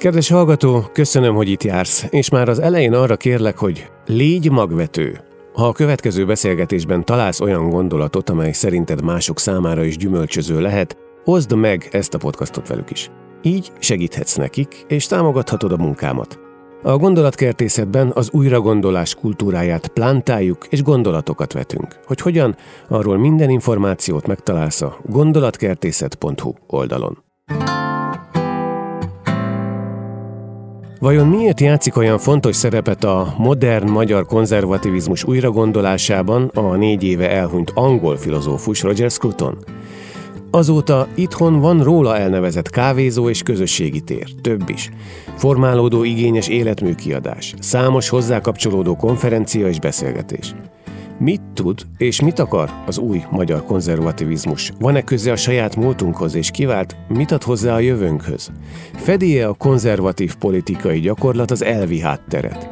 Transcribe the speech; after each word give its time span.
Kedves 0.00 0.28
hallgató, 0.28 0.84
köszönöm, 0.92 1.34
hogy 1.34 1.48
itt 1.48 1.62
jársz, 1.62 2.06
és 2.10 2.30
már 2.30 2.48
az 2.48 2.58
elején 2.58 2.92
arra 2.92 3.16
kérlek, 3.16 3.58
hogy 3.58 3.90
légy 4.06 4.50
magvető. 4.50 5.20
Ha 5.52 5.66
a 5.66 5.72
következő 5.72 6.26
beszélgetésben 6.26 7.04
találsz 7.04 7.40
olyan 7.40 7.70
gondolatot, 7.70 8.30
amely 8.30 8.52
szerinted 8.52 9.04
mások 9.04 9.38
számára 9.38 9.84
is 9.84 9.96
gyümölcsöző 9.96 10.60
lehet, 10.60 10.96
oszd 11.24 11.56
meg 11.56 11.88
ezt 11.92 12.14
a 12.14 12.18
podcastot 12.18 12.68
velük 12.68 12.90
is. 12.90 13.10
Így 13.42 13.72
segíthetsz 13.78 14.34
nekik, 14.34 14.84
és 14.88 15.06
támogathatod 15.06 15.72
a 15.72 15.76
munkámat. 15.76 16.38
A 16.82 16.96
gondolatkertészetben 16.96 18.10
az 18.14 18.30
újragondolás 18.32 19.14
kultúráját 19.14 19.88
plántáljuk 19.88 20.66
és 20.70 20.82
gondolatokat 20.82 21.52
vetünk. 21.52 22.00
Hogy 22.06 22.20
hogyan, 22.20 22.56
arról 22.88 23.18
minden 23.18 23.50
információt 23.50 24.26
megtalálsz 24.26 24.82
a 24.82 24.96
gondolatkertészet.hu 25.04 26.52
oldalon. 26.66 27.28
Vajon 31.00 31.26
miért 31.26 31.60
játszik 31.60 31.96
olyan 31.96 32.18
fontos 32.18 32.56
szerepet 32.56 33.04
a 33.04 33.34
modern 33.38 33.88
magyar 33.90 34.26
konzervativizmus 34.26 35.24
újragondolásában 35.24 36.50
a 36.54 36.76
négy 36.76 37.02
éve 37.02 37.30
elhunyt 37.30 37.72
angol 37.74 38.16
filozófus 38.16 38.82
Roger 38.82 39.10
Scruton? 39.10 39.58
Azóta 40.50 41.08
itthon 41.14 41.60
van 41.60 41.82
róla 41.82 42.16
elnevezett 42.16 42.70
kávézó 42.70 43.28
és 43.28 43.42
közösségi 43.42 44.00
tér, 44.00 44.28
több 44.42 44.68
is. 44.68 44.90
Formálódó 45.36 46.04
igényes 46.04 46.48
életműkiadás, 46.48 47.54
számos 47.60 48.08
hozzá 48.08 48.40
kapcsolódó 48.40 48.96
konferencia 48.96 49.68
és 49.68 49.78
beszélgetés. 49.78 50.54
Mit 51.22 51.42
tud 51.54 51.80
és 51.96 52.20
mit 52.20 52.38
akar 52.38 52.70
az 52.86 52.98
új 52.98 53.22
magyar 53.30 53.64
konzervativizmus? 53.64 54.72
Van-e 54.78 55.02
köze 55.02 55.32
a 55.32 55.36
saját 55.36 55.76
múltunkhoz 55.76 56.34
és 56.34 56.50
kivált, 56.50 56.96
mit 57.08 57.30
ad 57.30 57.42
hozzá 57.42 57.74
a 57.74 57.78
jövőnkhöz? 57.78 58.50
Fedi-e 58.94 59.48
a 59.48 59.54
konzervatív 59.54 60.34
politikai 60.34 61.00
gyakorlat 61.00 61.50
az 61.50 61.62
elvi 61.62 62.00
hátteret? 62.00 62.70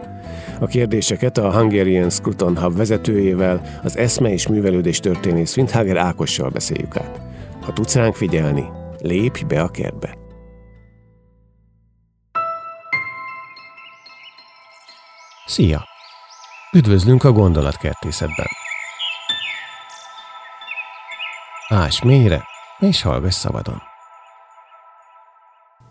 A 0.61 0.67
kérdéseket 0.67 1.39
a 1.39 1.53
Hungarian 1.53 2.11
Scruton 2.11 2.59
Hub 2.59 2.77
vezetőjével, 2.77 3.81
az 3.83 3.97
eszme 3.97 4.33
és 4.33 4.49
művelődés 4.49 5.01
történész 5.01 5.57
Windhager 5.57 5.97
Ákossal 5.97 6.51
beszéljük 6.51 6.97
át. 6.97 7.21
Ha 7.61 7.73
tudsz 7.73 7.95
ránk 7.95 8.15
figyelni, 8.15 8.65
lépj 8.99 9.45
be 9.45 9.61
a 9.61 9.69
kertbe! 9.69 10.17
Szia! 15.47 15.97
Üdvözlünk 16.73 17.25
a 17.25 17.33
gondolatkertészetben! 17.33 18.47
Ás 21.69 22.03
mélyre, 22.03 22.45
és 22.79 23.03
hallgass 23.03 23.35
szabadon! 23.35 23.83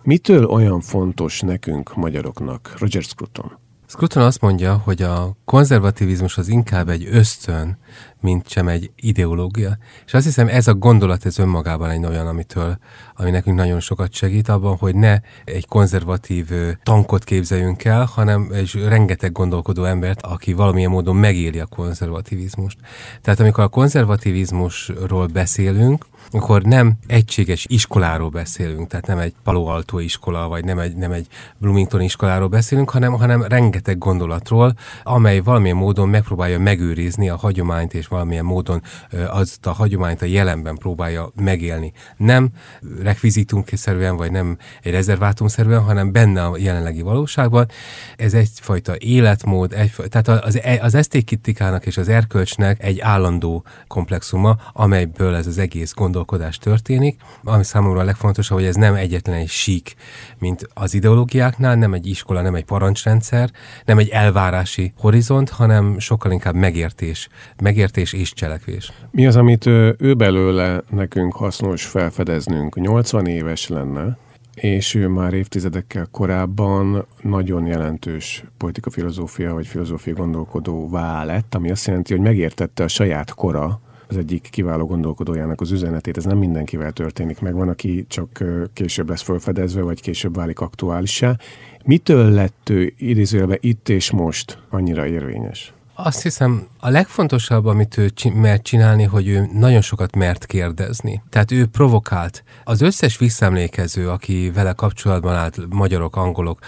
Mitől 0.04 0.46
olyan 0.46 0.82
fontos 0.82 1.42
nekünk, 1.42 1.96
magyaroknak, 1.96 2.74
Roger 2.80 3.04
Scruton? 3.04 3.67
Scruton 3.90 4.24
azt 4.24 4.42
mondja, 4.42 4.82
hogy 4.84 5.02
a 5.02 5.38
konzervativizmus 5.46 6.38
az 6.38 6.48
inkább 6.48 6.90
egy 6.90 7.08
ösztön, 7.12 7.78
mint 8.22 8.50
sem 8.50 8.68
egy 8.68 8.92
ideológia. 8.96 9.78
És 10.06 10.14
azt 10.14 10.26
hiszem, 10.26 10.48
ez 10.48 10.68
a 10.68 10.74
gondolat, 10.74 11.26
ez 11.26 11.40
önmagában 11.40 11.90
egy 11.90 12.06
olyan, 12.06 12.28
amitől, 12.28 12.78
ami 13.16 13.30
nekünk 13.30 13.58
nagyon 13.58 13.80
sokat 13.80 14.14
segít 14.14 14.50
abban, 14.50 14.76
hogy 14.76 14.96
ne 14.96 15.20
egy 15.46 15.68
konzervatív 15.68 16.50
tankot 16.84 17.24
képzeljünk 17.24 17.84
el, 17.84 18.06
hanem 18.06 18.50
egy 18.52 18.84
rengeteg 18.88 19.32
gondolkodó 19.32 19.84
embert, 19.84 20.22
aki 20.22 20.54
valamilyen 20.54 20.92
módon 20.92 21.16
megéli 21.16 21.60
a 21.60 21.66
konzervativizmust. 21.66 22.78
Tehát 23.22 23.40
amikor 23.40 23.64
a 23.64 23.68
konzervativizmusról 23.68 25.26
beszélünk, 25.26 26.06
akkor 26.32 26.62
nem 26.62 26.94
egységes 27.08 27.66
iskoláról 27.70 28.30
beszélünk, 28.30 28.88
tehát 28.88 29.08
nem 29.08 29.18
egy 29.18 29.34
Palo 29.44 29.66
Alto 29.66 30.00
iskola, 30.00 30.48
vagy 30.48 30.66
nem 30.66 30.80
egy, 30.80 30.96
nem 30.96 31.12
egy 31.12 31.28
Bloomington 31.58 32.02
iskoláról 32.02 32.48
beszélünk, 32.48 32.90
hanem, 32.90 33.14
hanem 33.14 33.42
rengeteg 33.42 33.98
gondolatról, 33.98 34.74
amely 35.04 35.40
valamilyen 35.40 35.76
módon 35.76 36.10
megpróbálja 36.10 36.60
megőrizni 36.60 37.30
a 37.30 37.36
hagyományt, 37.36 37.94
és 37.94 38.08
valamilyen 38.08 38.46
módon 38.46 38.82
azt 39.28 39.66
a 39.66 39.72
hagyományt 39.72 40.22
a 40.22 40.26
jelenben 40.26 40.76
próbálja 40.76 41.32
megélni. 41.36 41.92
Nem 42.18 42.50
rekvizitumszerűen, 43.02 44.16
vagy 44.16 44.32
nem 44.32 44.58
egy 44.84 44.92
rezervátumszerűen, 44.92 45.82
hanem 45.82 46.12
benne 46.12 46.46
a 46.46 46.58
jelenlegi 46.58 47.02
valóságban. 47.02 47.68
Ez 48.16 48.34
egyfajta 48.34 48.94
életmód, 48.98 49.74
egyfajta, 49.74 50.22
tehát 50.22 50.44
az, 50.46 50.62
e, 50.62 50.80
az 50.82 50.96
esztétikának 50.96 51.86
és 51.86 51.98
az 51.98 52.10
erkölcsnek 52.10 52.84
egy 52.84 53.00
állandó 53.00 53.64
komplexuma, 53.88 54.58
amelyből 54.74 55.36
ez 55.36 55.48
az 55.48 55.58
egész 55.58 55.94
gondolat 55.94 56.17
gondolkodás 56.18 56.58
történik, 56.58 57.22
ami 57.44 57.64
számomra 57.64 58.00
a 58.00 58.04
legfontosabb, 58.04 58.58
hogy 58.58 58.68
ez 58.68 58.76
nem 58.76 58.94
egyetlen 58.94 59.36
egy 59.36 59.50
sík, 59.50 59.96
mint 60.40 60.70
az 60.74 60.94
ideológiáknál, 60.94 61.76
nem 61.76 61.94
egy 61.94 62.08
iskola, 62.08 62.42
nem 62.42 62.56
egy 62.56 62.66
parancsrendszer, 62.66 63.52
nem 63.86 63.98
egy 63.98 64.10
elvárási 64.10 64.94
horizont, 64.98 65.50
hanem 65.50 66.00
sokkal 66.00 66.32
inkább 66.32 66.56
megértés, 66.56 67.30
megértés 67.62 68.14
és 68.14 68.34
cselekvés. 68.34 68.92
Mi 69.12 69.28
az, 69.28 69.36
amit 69.36 69.66
ő 69.66 70.14
belőle 70.18 70.84
nekünk 70.90 71.34
hasznos 71.34 71.86
felfedeznünk? 71.86 72.76
80 72.76 73.26
éves 73.26 73.68
lenne, 73.68 74.18
és 74.56 74.96
ő 74.96 75.08
már 75.08 75.34
évtizedekkel 75.34 76.08
korábban 76.12 77.06
nagyon 77.22 77.66
jelentős 77.66 78.44
politikafilozófia 78.58 79.54
vagy 79.54 79.68
filozófia 79.68 80.14
gondolkodóvá 80.14 81.24
lett, 81.24 81.56
ami 81.56 81.72
azt 81.72 81.88
jelenti, 81.88 82.14
hogy 82.14 82.24
megértette 82.24 82.84
a 82.84 82.88
saját 82.88 83.34
kora 83.34 83.80
az 84.10 84.18
egyik 84.18 84.48
kiváló 84.52 84.86
gondolkodójának 84.86 85.62
az 85.62 85.72
üzenetét. 85.72 86.18
Ez 86.18 86.26
nem 86.26 86.38
mindenkivel 86.38 86.92
történik 86.92 87.40
meg, 87.40 87.54
van, 87.54 87.70
aki 87.70 88.06
csak 88.08 88.44
később 88.74 89.10
lesz 89.10 89.22
felfedezve, 89.22 89.82
vagy 89.82 90.02
később 90.02 90.36
válik 90.36 90.60
aktuálissá. 90.60 91.38
Mitől 91.86 92.32
lett 92.32 92.70
ő 92.70 92.94
idézőjelben 92.98 93.58
itt 93.62 93.90
és 93.90 94.12
most 94.12 94.60
annyira 94.70 95.08
érvényes? 95.08 95.74
Azt 96.00 96.22
hiszem, 96.22 96.68
a 96.80 96.90
legfontosabb, 96.90 97.66
amit 97.66 97.98
ő 97.98 98.12
mert 98.34 98.64
csinálni, 98.64 99.04
hogy 99.04 99.28
ő 99.28 99.50
nagyon 99.54 99.82
sokat 99.82 100.16
mert 100.16 100.46
kérdezni. 100.46 101.24
Tehát 101.30 101.52
ő 101.52 101.66
provokált. 101.66 102.44
Az 102.64 102.82
összes 102.82 103.18
visszaemlékező, 103.18 104.10
aki 104.10 104.52
vele 104.54 104.74
kapcsolatban 104.74 105.36
állt, 105.36 105.60
magyarok, 105.70 106.16
angolok, 106.16 106.60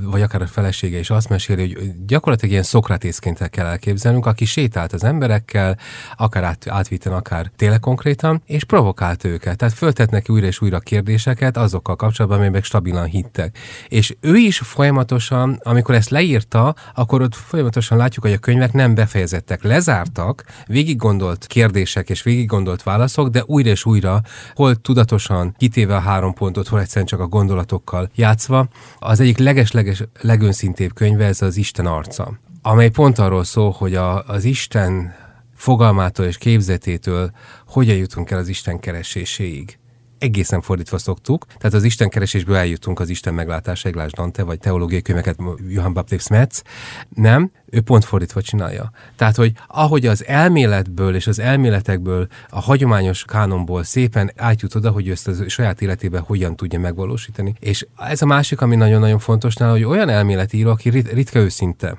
vagy 0.00 0.22
akár 0.22 0.42
a 0.42 0.46
felesége 0.46 0.98
is 0.98 1.10
azt 1.10 1.28
meséli, 1.28 1.74
hogy 1.74 1.92
gyakorlatilag 2.06 2.52
ilyen 2.52 2.64
szokratészként 2.64 3.48
kell 3.48 3.66
elképzelnünk, 3.66 4.26
aki 4.26 4.44
sétált 4.44 4.92
az 4.92 5.04
emberekkel, 5.04 5.78
akár 6.16 6.44
át, 6.44 6.68
átvitten, 6.68 7.12
akár 7.12 7.50
tényleg 7.56 7.80
konkrétan, 7.80 8.42
és 8.46 8.64
provokált 8.64 9.24
őket. 9.24 9.56
Tehát 9.56 9.74
föltett 9.74 10.10
neki 10.10 10.32
újra 10.32 10.46
és 10.46 10.60
újra 10.60 10.78
kérdéseket 10.78 11.56
azokkal 11.56 11.96
kapcsolatban, 11.96 12.40
amelyek 12.40 12.64
stabilan 12.64 13.06
hittek. 13.06 13.58
És 13.88 14.16
ő 14.20 14.36
is 14.36 14.58
folyamatosan, 14.58 15.60
amikor 15.62 15.94
ezt 15.94 16.10
leírta, 16.10 16.74
akkor 16.94 17.22
ott 17.22 17.34
folyamatosan 17.34 17.98
látjuk, 17.98 18.24
hogy 18.24 18.34
a 18.34 18.38
könyvek 18.38 18.71
nem 18.72 18.94
befejezettek 18.94 19.62
lezártak, 19.62 20.44
végig 20.66 20.96
gondolt 20.96 21.46
kérdések 21.46 22.10
és 22.10 22.22
végig 22.22 22.46
gondolt 22.46 22.82
válaszok, 22.82 23.28
de 23.28 23.42
újra 23.46 23.70
és 23.70 23.84
újra, 23.84 24.20
hol 24.54 24.74
tudatosan 24.74 25.54
kitéve 25.58 25.96
a 25.96 26.00
három 26.00 26.34
pontot, 26.34 26.68
hol 26.68 26.80
egyszerűen 26.80 27.06
csak 27.06 27.20
a 27.20 27.26
gondolatokkal 27.26 28.10
játszva. 28.14 28.68
Az 28.98 29.20
egyik 29.20 29.38
leges-leges 29.38 30.04
legönszintébb 30.20 30.94
könyve 30.94 31.24
ez 31.24 31.42
az 31.42 31.56
Isten 31.56 31.86
arca, 31.86 32.38
amely 32.62 32.90
pont 32.90 33.18
arról 33.18 33.44
szól, 33.44 33.70
hogy 33.70 33.94
a, 33.94 34.22
az 34.26 34.44
Isten 34.44 35.14
fogalmától 35.54 36.26
és 36.26 36.38
képzetétől 36.38 37.30
hogyan 37.66 37.96
jutunk 37.96 38.30
el 38.30 38.38
az 38.38 38.48
Isten 38.48 38.80
kereséséig 38.80 39.78
egészen 40.22 40.60
fordítva 40.60 40.98
szoktuk, 40.98 41.46
tehát 41.46 41.74
az 41.74 41.84
Isten 41.84 42.08
keresésből 42.08 42.56
eljutunk 42.56 43.00
az 43.00 43.08
Isten 43.08 43.34
meglátása, 43.34 43.90
Lásd 43.94 44.14
Dante, 44.14 44.42
vagy 44.42 44.58
teológiai 44.58 45.02
könyveket 45.02 45.36
Johann 45.68 45.92
Baptist 45.92 46.28
Metz. 46.28 46.62
Nem, 47.08 47.50
ő 47.70 47.80
pont 47.80 48.04
fordítva 48.04 48.42
csinálja. 48.42 48.90
Tehát, 49.16 49.36
hogy 49.36 49.52
ahogy 49.66 50.06
az 50.06 50.26
elméletből 50.26 51.14
és 51.14 51.26
az 51.26 51.38
elméletekből, 51.38 52.26
a 52.48 52.60
hagyományos 52.60 53.24
kánonból 53.24 53.82
szépen 53.82 54.32
átjut 54.36 54.74
oda, 54.74 54.90
hogy 54.90 55.10
ezt 55.10 55.28
a 55.28 55.48
saját 55.48 55.82
életében 55.82 56.22
hogyan 56.22 56.56
tudja 56.56 56.78
megvalósítani. 56.78 57.54
És 57.58 57.86
ez 57.96 58.22
a 58.22 58.26
másik, 58.26 58.60
ami 58.60 58.76
nagyon-nagyon 58.76 59.18
fontos 59.18 59.54
nála, 59.54 59.72
hogy 59.72 59.84
olyan 59.84 60.08
elméleti 60.08 60.56
író, 60.56 60.70
aki 60.70 60.90
ritka 60.90 61.38
őszinte. 61.38 61.98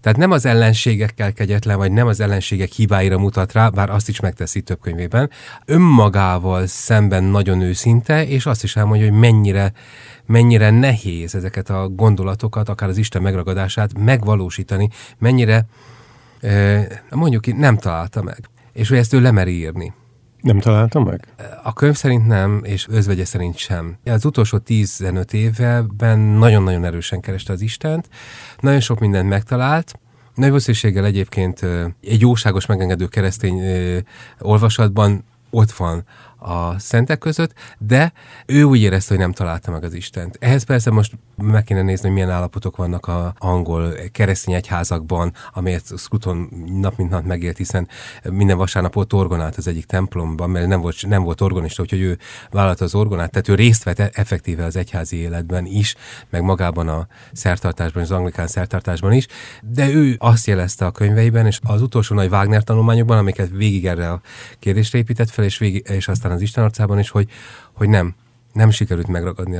Tehát 0.00 0.18
nem 0.18 0.30
az 0.30 0.46
ellenségekkel 0.46 1.32
kegyetlen, 1.32 1.76
vagy 1.76 1.92
nem 1.92 2.06
az 2.06 2.20
ellenségek 2.20 2.70
hibáira 2.70 3.18
mutat 3.18 3.52
rá, 3.52 3.68
bár 3.68 3.90
azt 3.90 4.08
is 4.08 4.20
megteszi 4.20 4.60
több 4.60 4.80
könyvében. 4.80 5.30
Önmagával 5.64 6.66
szemben 6.66 7.24
nagyon 7.24 7.60
őszinte, 7.60 8.26
és 8.26 8.46
azt 8.46 8.62
is 8.62 8.76
elmondja, 8.76 9.08
hogy 9.08 9.18
mennyire, 9.18 9.72
mennyire 10.26 10.70
nehéz 10.70 11.34
ezeket 11.34 11.70
a 11.70 11.88
gondolatokat, 11.88 12.68
akár 12.68 12.88
az 12.88 12.98
Isten 12.98 13.22
megragadását 13.22 13.98
megvalósítani, 13.98 14.88
mennyire 15.18 15.66
mondjuk 17.10 17.56
nem 17.56 17.76
találta 17.76 18.22
meg. 18.22 18.38
És 18.72 18.88
hogy 18.88 18.98
ezt 18.98 19.12
ő 19.12 19.20
lemeri 19.20 19.52
írni. 19.52 19.92
Nem 20.40 20.58
találtam 20.58 21.04
meg? 21.04 21.28
A 21.62 21.72
könyv 21.72 21.94
szerint 21.94 22.26
nem, 22.26 22.60
és 22.64 22.86
özvegye 22.88 23.24
szerint 23.24 23.56
sem. 23.56 23.96
Az 24.04 24.24
utolsó 24.24 24.58
15 24.58 25.32
évben 25.32 26.18
nagyon-nagyon 26.18 26.84
erősen 26.84 27.20
kereste 27.20 27.52
az 27.52 27.60
Istent, 27.60 28.08
nagyon 28.60 28.80
sok 28.80 29.00
mindent 29.00 29.28
megtalált, 29.28 29.98
nagy 30.34 30.48
valószínűséggel 30.48 31.04
egyébként 31.04 31.60
egy 32.00 32.20
jóságos 32.20 32.66
megengedő 32.66 33.06
keresztény 33.06 33.60
olvasatban 34.38 35.24
ott 35.50 35.70
van 35.70 36.04
a 36.40 36.78
szentek 36.78 37.18
között, 37.18 37.52
de 37.78 38.12
ő 38.46 38.62
úgy 38.62 38.80
érezte, 38.80 39.14
hogy 39.14 39.22
nem 39.22 39.32
találta 39.32 39.70
meg 39.70 39.84
az 39.84 39.94
Istent. 39.94 40.36
Ehhez 40.40 40.62
persze 40.62 40.90
most 40.90 41.18
meg 41.36 41.64
kéne 41.64 41.82
nézni, 41.82 42.04
hogy 42.04 42.12
milyen 42.12 42.30
állapotok 42.30 42.76
vannak 42.76 43.06
a 43.06 43.34
angol 43.38 43.92
keresztény 44.12 44.54
egyházakban, 44.54 45.32
amelyet 45.52 45.84
Scruton 45.96 46.48
nap 46.80 46.96
mint 46.96 47.10
nap 47.10 47.24
megélt, 47.24 47.56
hiszen 47.56 47.88
minden 48.22 48.56
vasárnap 48.56 48.96
ott 48.96 49.12
orgonált 49.12 49.56
az 49.56 49.66
egyik 49.66 49.84
templomban, 49.84 50.50
mert 50.50 50.66
nem 50.66 50.80
volt, 50.80 51.06
nem 51.06 51.22
volt 51.22 51.40
orgonista, 51.40 51.82
úgyhogy 51.82 52.00
ő 52.00 52.18
vállalta 52.50 52.84
az 52.84 52.94
orgonát, 52.94 53.30
tehát 53.30 53.48
ő 53.48 53.54
részt 53.54 53.82
vett 53.82 53.98
effektíve 53.98 54.64
az 54.64 54.76
egyházi 54.76 55.16
életben 55.16 55.66
is, 55.66 55.94
meg 56.30 56.42
magában 56.42 56.88
a 56.88 57.06
szertartásban, 57.32 58.02
az 58.02 58.10
anglikán 58.10 58.46
szertartásban 58.46 59.12
is, 59.12 59.26
de 59.62 59.88
ő 59.88 60.14
azt 60.18 60.46
jelezte 60.46 60.86
a 60.86 60.90
könyveiben, 60.90 61.46
és 61.46 61.58
az 61.62 61.82
utolsó 61.82 62.14
nagy 62.14 62.30
Wagner 62.30 62.64
tanulmányokban, 62.64 63.18
amiket 63.18 63.50
végig 63.50 63.86
erre 63.86 64.10
a 64.10 64.20
kérdésre 64.58 64.98
épített 64.98 65.30
fel, 65.30 65.44
és, 65.44 65.58
végig, 65.58 65.86
és 65.88 66.08
aztán 66.08 66.29
az 66.30 66.40
Isten 66.40 66.64
arcában 66.64 66.98
is, 66.98 67.10
hogy, 67.10 67.28
hogy 67.72 67.88
nem, 67.88 68.14
nem 68.52 68.70
sikerült 68.70 69.08
megragadni 69.08 69.56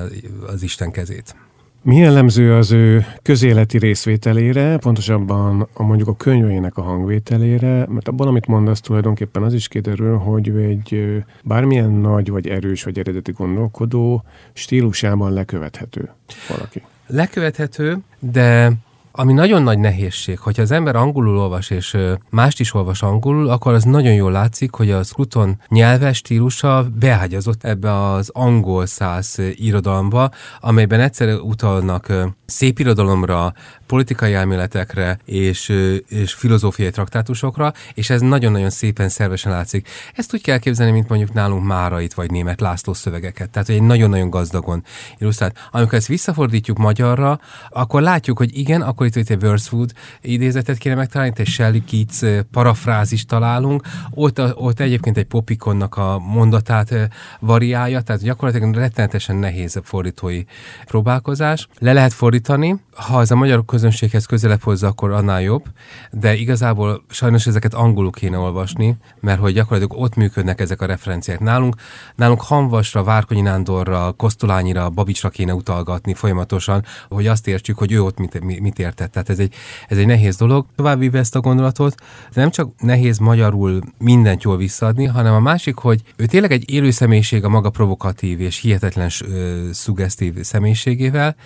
az 0.47 0.63
Isten 0.63 0.91
kezét. 0.91 1.35
Mi 1.83 1.97
jellemző 1.97 2.55
az 2.55 2.73
ő 2.73 3.07
közéleti 3.23 3.79
részvételére, 3.79 4.77
pontosabban 4.77 5.69
a 5.73 5.83
mondjuk 5.83 6.09
a 6.09 6.17
könyveinek 6.17 6.77
a 6.77 6.83
hangvételére, 6.83 7.87
mert 7.89 8.09
abban, 8.09 8.27
amit 8.27 8.47
mondasz, 8.47 8.81
tulajdonképpen 8.81 9.43
az 9.43 9.55
is 9.55 9.69
kiderül, 9.69 10.17
hogy 10.17 10.49
ő 10.49 10.65
egy 10.65 11.23
bármilyen 11.45 11.91
nagy, 11.91 12.31
vagy 12.31 12.49
erős, 12.49 12.83
vagy 12.83 12.99
eredeti 12.99 13.33
gondolkodó 13.33 14.25
stílusában 14.53 15.33
lekövethető 15.33 16.09
valaki. 16.49 16.83
Lekövethető, 17.07 17.99
de 18.19 18.73
ami 19.13 19.33
nagyon 19.33 19.63
nagy 19.63 19.79
nehézség, 19.79 20.39
hogyha 20.39 20.63
az 20.63 20.71
ember 20.71 20.97
angolul 20.97 21.39
olvas, 21.39 21.71
és 21.71 21.97
mást 22.31 22.61
is 22.61 22.75
olvas 22.75 23.03
angolul, 23.03 23.49
akkor 23.49 23.73
az 23.73 23.85
nagyon 23.85 24.13
jól 24.13 24.33
látszik, 24.33 24.75
hogy 24.75 24.91
a 24.91 25.03
Scruton 25.03 25.61
nyelves 25.69 26.17
stílusa 26.17 26.87
beágyazott 26.95 27.65
ebbe 27.65 28.11
az 28.13 28.31
angol 28.33 28.87
száz 28.87 29.39
irodalomba, 29.55 30.31
amelyben 30.61 31.01
egyszerre 31.01 31.35
utalnak 31.35 32.13
szép 32.47 32.79
irodalomra, 32.79 33.53
politikai 33.91 34.35
elméletekre 34.35 35.19
és, 35.25 35.69
és 36.09 36.33
filozófiai 36.33 36.91
traktátusokra, 36.91 37.73
és 37.95 38.11
ez 38.11 38.21
nagyon-nagyon 38.21 38.71
szépen 38.71 39.09
szervesen 39.09 39.53
látszik. 39.53 39.89
Ezt 40.15 40.35
úgy 40.35 40.43
kell 40.43 40.59
képzelni, 40.59 40.93
mint 40.93 41.09
mondjuk 41.09 41.33
nálunk 41.33 41.65
Márait 41.65 42.15
vagy 42.15 42.31
német 42.31 42.61
László 42.61 42.93
szövegeket. 42.93 43.51
Tehát 43.51 43.69
egy 43.69 43.83
nagyon-nagyon 43.83 44.31
gazdagon 44.31 44.85
illusztrált. 45.19 45.69
Amikor 45.71 45.95
ezt 45.95 46.07
visszafordítjuk 46.07 46.79
magyarra, 46.79 47.41
akkor 47.69 48.03
látjuk, 48.03 48.39
hogy 48.39 48.59
igen, 48.59 48.83
akkor 48.83 49.07
itt, 49.07 49.17
itt 49.17 49.31
egy 49.31 49.43
Wordswood 49.43 49.93
idézetet 50.21 50.79
kéne 50.79 50.95
megtalálni, 50.95 51.33
egy 51.37 51.47
Shelley 51.47 51.85
Keats 51.85 52.45
parafrázist 52.51 53.29
találunk, 53.29 53.83
ott, 54.11 54.41
ott 54.55 54.81
egyébként 54.81 55.17
egy 55.17 55.25
Popikonnak 55.27 55.97
a 55.97 56.19
mondatát 56.19 57.09
variálja, 57.41 58.01
tehát 58.01 58.23
gyakorlatilag 58.23 58.75
rettenetesen 58.75 59.37
nehéz 59.37 59.77
a 59.77 59.83
fordítói 59.83 60.43
próbálkozás. 60.85 61.69
Le 61.79 61.93
lehet 61.93 62.13
fordítani, 62.13 62.77
ha 62.95 63.19
az 63.19 63.31
a 63.31 63.35
magyar 63.35 63.65
közönséghez 63.81 64.27
közelebb 64.27 64.63
hozza, 64.63 64.87
akkor 64.87 65.11
annál 65.11 65.43
jobb, 65.43 65.65
de 66.11 66.35
igazából 66.35 67.05
sajnos 67.09 67.47
ezeket 67.47 67.75
angolul 67.75 68.11
kéne 68.11 68.39
olvasni, 68.39 68.97
mert 69.21 69.41
hogy 69.41 69.53
gyakorlatilag 69.53 70.03
ott 70.03 70.15
működnek 70.15 70.61
ezek 70.61 70.81
a 70.81 70.87
referenciák. 70.87 71.41
Nálunk, 71.41 71.75
nálunk 72.17 72.41
Hanvasra, 72.41 73.05
Várkonyi 73.05 73.41
Nándorra, 73.41 74.13
Kosztolányira, 74.13 74.91
Babicsra 74.91 75.29
kéne 75.29 75.55
utalgatni 75.55 76.15
folyamatosan, 76.15 76.85
hogy 77.09 77.27
azt 77.27 77.49
értsük, 77.49 77.79
hogy 77.79 77.93
ő 77.93 78.03
ott 78.03 78.19
mit, 78.19 78.61
mit 78.61 78.79
értett. 78.79 79.13
Tehát 79.13 79.29
ez 79.29 79.39
egy, 79.39 79.55
ez 79.89 79.99
egy 79.99 80.07
nehéz 80.07 80.37
dolog. 80.37 80.67
Továbbvíve 80.77 81.19
ezt 81.19 81.37
a 81.37 81.41
gondolatot, 81.41 81.95
de 82.35 82.41
nem 82.41 82.51
csak 82.51 82.71
nehéz 82.79 83.19
magyarul 83.19 83.81
mindent 83.99 84.43
jól 84.43 84.57
visszaadni, 84.57 85.05
hanem 85.05 85.35
a 85.35 85.41
másik, 85.41 85.77
hogy 85.77 86.03
ő 86.17 86.27
tényleg 86.27 86.53
egy 86.53 86.71
élő 86.71 86.91
személyiség 86.91 87.45
a 87.45 87.49
maga 87.49 87.71
provokatív 87.71 88.41
és 88.41 88.61
hihetetlen 88.61 89.11
uh, 89.21 89.71
szuggesztív 89.71 90.35
személyiségével, 90.43 91.37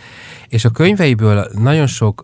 és 0.48 0.64
a 0.64 0.70
könyveiből 0.70 1.48
nagyon 1.52 1.86
sok 1.86 2.23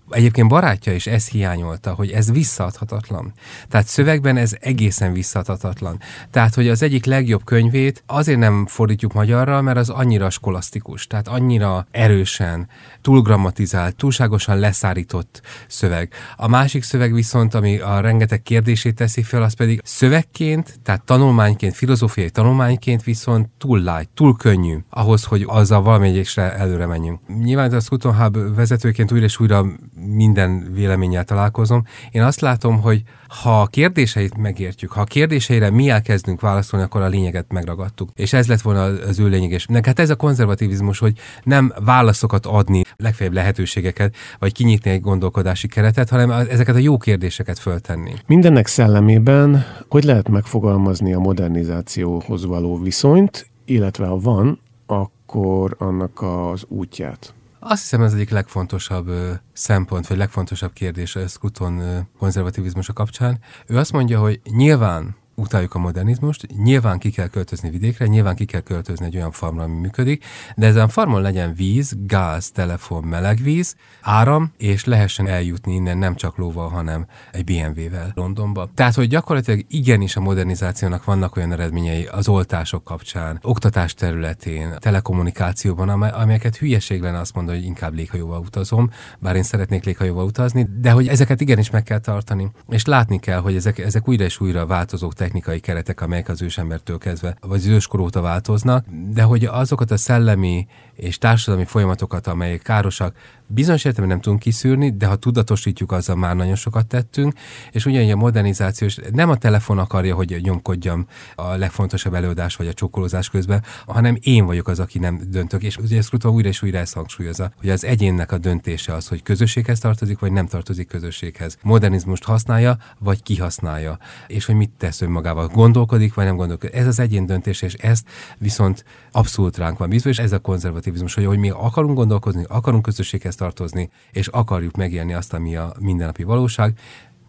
egyébként 0.11 0.47
barátja 0.47 0.93
is 0.93 1.07
ezt 1.07 1.29
hiányolta, 1.29 1.93
hogy 1.93 2.11
ez 2.11 2.31
visszaadhatatlan. 2.31 3.33
Tehát 3.69 3.87
szövegben 3.87 4.37
ez 4.37 4.55
egészen 4.59 5.13
visszaadhatatlan. 5.13 5.99
Tehát, 6.31 6.53
hogy 6.55 6.67
az 6.67 6.81
egyik 6.81 7.05
legjobb 7.05 7.43
könyvét 7.43 8.03
azért 8.05 8.39
nem 8.39 8.65
fordítjuk 8.65 9.13
magyarra, 9.13 9.61
mert 9.61 9.77
az 9.77 9.89
annyira 9.89 10.29
skolasztikus, 10.29 11.07
tehát 11.07 11.27
annyira 11.27 11.87
erősen, 11.91 12.67
túlgrammatizált, 13.01 13.95
túlságosan 13.95 14.59
leszárított 14.59 15.41
szöveg. 15.67 16.13
A 16.35 16.47
másik 16.47 16.83
szöveg 16.83 17.13
viszont, 17.13 17.53
ami 17.53 17.79
a 17.79 17.99
rengeteg 17.99 18.41
kérdését 18.41 18.95
teszi 18.95 19.23
fel, 19.23 19.43
az 19.43 19.53
pedig 19.53 19.81
szövegként, 19.83 20.79
tehát 20.83 21.03
tanulmányként, 21.03 21.75
filozófiai 21.75 22.29
tanulmányként 22.29 23.03
viszont 23.03 23.49
túl 23.57 23.79
light, 23.79 24.09
túl 24.13 24.35
könnyű 24.35 24.77
ahhoz, 24.89 25.23
hogy 25.23 25.43
azzal 25.47 25.81
valamelyikre 25.81 26.53
előre 26.53 26.85
menjünk. 26.85 27.19
Nyilván 27.43 27.73
az 27.73 27.83
Scruton 27.83 28.15
Hub 28.15 28.55
vezetőként 28.55 29.11
újra 29.11 29.25
és 29.25 29.39
újra 29.39 29.65
minden 30.05 30.73
véleménnyel 30.73 31.23
találkozom. 31.23 31.83
Én 32.11 32.21
azt 32.21 32.41
látom, 32.41 32.81
hogy 32.81 33.03
ha 33.41 33.61
a 33.61 33.65
kérdéseit 33.65 34.37
megértjük, 34.37 34.91
ha 34.91 35.01
a 35.01 35.03
kérdéseire 35.03 35.69
mi 35.69 35.89
elkezdünk 35.89 36.41
válaszolni, 36.41 36.85
akkor 36.85 37.01
a 37.01 37.07
lényeget 37.07 37.51
megragadtuk. 37.51 38.09
És 38.15 38.33
ez 38.33 38.47
lett 38.47 38.61
volna 38.61 38.81
az 38.81 39.19
ő 39.19 39.27
lényeg. 39.27 39.51
És 39.51 39.65
hát 39.83 39.99
ez 39.99 40.09
a 40.09 40.15
konzervativizmus, 40.15 40.99
hogy 40.99 41.19
nem 41.43 41.73
válaszokat 41.85 42.45
adni, 42.45 42.81
legfeljebb 42.97 43.33
lehetőségeket, 43.33 44.15
vagy 44.39 44.53
kinyitni 44.53 44.91
egy 44.91 45.01
gondolkodási 45.01 45.67
keretet, 45.67 46.09
hanem 46.09 46.31
ezeket 46.31 46.75
a 46.75 46.79
jó 46.79 46.97
kérdéseket 46.97 47.59
föltenni. 47.59 48.13
Mindennek 48.25 48.67
szellemében 48.67 49.65
hogy 49.89 50.03
lehet 50.03 50.29
megfogalmazni 50.29 51.13
a 51.13 51.19
modernizációhoz 51.19 52.45
való 52.45 52.77
viszonyt, 52.77 53.49
illetve 53.65 54.05
ha 54.05 54.19
van, 54.19 54.59
akkor 54.85 55.75
annak 55.79 56.21
az 56.21 56.65
útját? 56.67 57.33
Azt 57.63 57.81
hiszem 57.81 58.01
ez 58.01 58.13
egyik 58.13 58.29
legfontosabb 58.29 59.11
szempont, 59.53 60.07
vagy 60.07 60.17
legfontosabb 60.17 60.73
kérdés 60.73 61.15
a 61.15 61.27
Scruton 61.27 62.07
konzervativizmusa 62.17 62.93
kapcsán. 62.93 63.39
Ő 63.67 63.77
azt 63.77 63.91
mondja, 63.91 64.19
hogy 64.19 64.41
nyilván 64.43 65.15
utáljuk 65.35 65.75
a 65.75 65.79
modernizmust, 65.79 66.47
nyilván 66.63 66.99
ki 66.99 67.09
kell 67.09 67.27
költözni 67.27 67.69
vidékre, 67.69 68.07
nyilván 68.07 68.35
ki 68.35 68.45
kell 68.45 68.61
költözni 68.61 69.05
egy 69.05 69.15
olyan 69.15 69.31
farmra, 69.31 69.63
ami 69.63 69.79
működik, 69.79 70.25
de 70.55 70.65
ezen 70.65 70.83
a 70.83 70.87
farmon 70.87 71.21
legyen 71.21 71.53
víz, 71.53 71.95
gáz, 72.05 72.51
telefon, 72.51 73.03
melegvíz, 73.03 73.75
áram, 74.01 74.51
és 74.57 74.85
lehessen 74.85 75.27
eljutni 75.27 75.73
innen 75.73 75.97
nem 75.97 76.15
csak 76.15 76.37
lóval, 76.37 76.69
hanem 76.69 77.05
egy 77.31 77.43
BMW-vel 77.43 78.11
Londonba. 78.15 78.69
Tehát, 78.75 78.95
hogy 78.95 79.07
gyakorlatilag 79.07 79.65
igenis 79.67 80.15
a 80.15 80.21
modernizációnak 80.21 81.03
vannak 81.03 81.35
olyan 81.35 81.51
eredményei 81.51 82.05
az 82.05 82.27
oltások 82.27 82.83
kapcsán, 82.83 83.39
oktatás 83.41 83.93
területén, 83.93 84.75
telekommunikációban, 84.79 85.89
amelyeket 85.89 86.57
hülyeség 86.57 87.01
lenne 87.01 87.19
azt 87.19 87.35
mondani, 87.35 87.57
hogy 87.57 87.67
inkább 87.67 87.93
léghajóval 87.93 88.39
utazom, 88.39 88.89
bár 89.19 89.35
én 89.35 89.43
szeretnék 89.43 89.83
léghajóval 89.83 90.25
utazni, 90.25 90.67
de 90.79 90.91
hogy 90.91 91.07
ezeket 91.07 91.41
igenis 91.41 91.69
meg 91.69 91.83
kell 91.83 91.99
tartani, 91.99 92.51
és 92.69 92.85
látni 92.85 93.19
kell, 93.19 93.39
hogy 93.39 93.55
ezek, 93.55 93.77
ezek 93.77 94.07
újra 94.07 94.23
és 94.23 94.39
újra 94.39 94.65
változók 94.65 95.13
technikai 95.21 95.59
keretek, 95.59 96.01
amelyek 96.01 96.29
az 96.29 96.41
ősembertől 96.41 96.97
kezdve, 96.97 97.35
vagy 97.41 97.59
az 97.59 97.65
őskor 97.65 97.99
óta 97.99 98.21
változnak, 98.21 98.85
de 99.13 99.23
hogy 99.23 99.45
azokat 99.45 99.91
a 99.91 99.97
szellemi 99.97 100.67
és 100.93 101.17
társadalmi 101.17 101.65
folyamatokat, 101.65 102.27
amelyek 102.27 102.61
károsak, 102.61 103.15
bizonyos 103.53 103.85
értelemben 103.85 104.17
nem 104.17 104.21
tudunk 104.21 104.41
kiszűrni, 104.41 104.89
de 104.97 105.05
ha 105.05 105.15
tudatosítjuk, 105.15 105.91
azzal 105.91 106.15
már 106.15 106.35
nagyon 106.35 106.55
sokat 106.55 106.87
tettünk, 106.87 107.33
és 107.71 107.85
ugyanígy 107.85 108.11
a 108.11 108.15
modernizáció, 108.15 108.87
és 108.87 108.99
nem 109.11 109.29
a 109.29 109.37
telefon 109.37 109.77
akarja, 109.77 110.15
hogy 110.15 110.39
nyomkodjam 110.41 111.05
a 111.35 111.55
legfontosabb 111.55 112.13
előadás 112.13 112.55
vagy 112.55 112.67
a 112.67 112.73
csókolózás 112.73 113.29
közben, 113.29 113.63
hanem 113.85 114.17
én 114.21 114.45
vagyok 114.45 114.67
az, 114.67 114.79
aki 114.79 114.99
nem 114.99 115.21
döntök. 115.29 115.63
És 115.63 115.77
ugye 115.77 115.97
ezt 115.97 116.25
újra 116.25 116.49
és 116.49 116.61
újra 116.61 116.77
ezt 116.77 116.93
hangsúlyozza, 116.93 117.51
hogy 117.59 117.69
az 117.69 117.85
egyénnek 117.85 118.31
a 118.31 118.37
döntése 118.37 118.93
az, 118.93 119.07
hogy 119.07 119.23
közösséghez 119.23 119.79
tartozik, 119.79 120.19
vagy 120.19 120.31
nem 120.31 120.47
tartozik 120.47 120.87
közösséghez. 120.87 121.57
Modernizmust 121.61 122.23
használja, 122.23 122.77
vagy 122.99 123.23
kihasználja, 123.23 123.97
és 124.27 124.45
hogy 124.45 124.55
mit 124.55 124.71
tesz 124.77 125.01
önmagával. 125.01 125.47
Gondolkodik, 125.47 126.13
vagy 126.13 126.25
nem 126.25 126.35
gondolkodik. 126.35 126.75
Ez 126.75 126.87
az 126.87 126.99
egyén 126.99 127.25
döntése, 127.25 127.65
és 127.65 127.73
ezt 127.73 128.07
viszont 128.37 128.85
abszolút 129.11 129.57
ránk 129.57 129.77
van 129.77 129.89
bízva, 129.89 130.09
és 130.09 130.19
ez 130.19 130.31
a 130.31 130.39
konzervativizmus, 130.39 131.13
hogy, 131.13 131.25
hogy 131.25 131.37
mi 131.37 131.49
akarunk 131.49 131.95
gondolkozni, 131.95 132.45
akarunk 132.47 132.81
közösséghez 132.83 133.35
tartozni, 133.41 133.89
és 134.11 134.27
akarjuk 134.27 134.75
megélni 134.75 135.13
azt, 135.13 135.33
ami 135.33 135.55
a 135.55 135.73
mindennapi 135.79 136.23
valóság, 136.23 136.73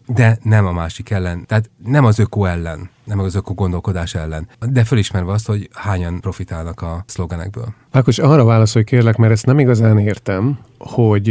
de 0.06 0.38
nem 0.42 0.66
a 0.66 0.72
másik 0.72 1.10
ellen, 1.10 1.46
tehát 1.46 1.70
nem 1.84 2.04
az 2.04 2.18
öko 2.18 2.44
ellen, 2.44 2.90
nem 3.04 3.18
az 3.18 3.34
öko 3.34 3.54
gondolkodás 3.54 4.14
ellen, 4.14 4.48
de 4.60 4.84
fölismerve 4.84 5.32
azt, 5.32 5.46
hogy 5.46 5.68
hányan 5.72 6.20
profitálnak 6.20 6.82
a 6.82 7.04
szlogenekből. 7.06 7.74
Ákos, 7.90 8.18
arra 8.18 8.44
válaszolj 8.44 8.84
kérlek, 8.84 9.16
mert 9.16 9.32
ezt 9.32 9.46
nem 9.46 9.58
igazán 9.58 9.98
értem, 9.98 10.58
hogy 10.78 11.28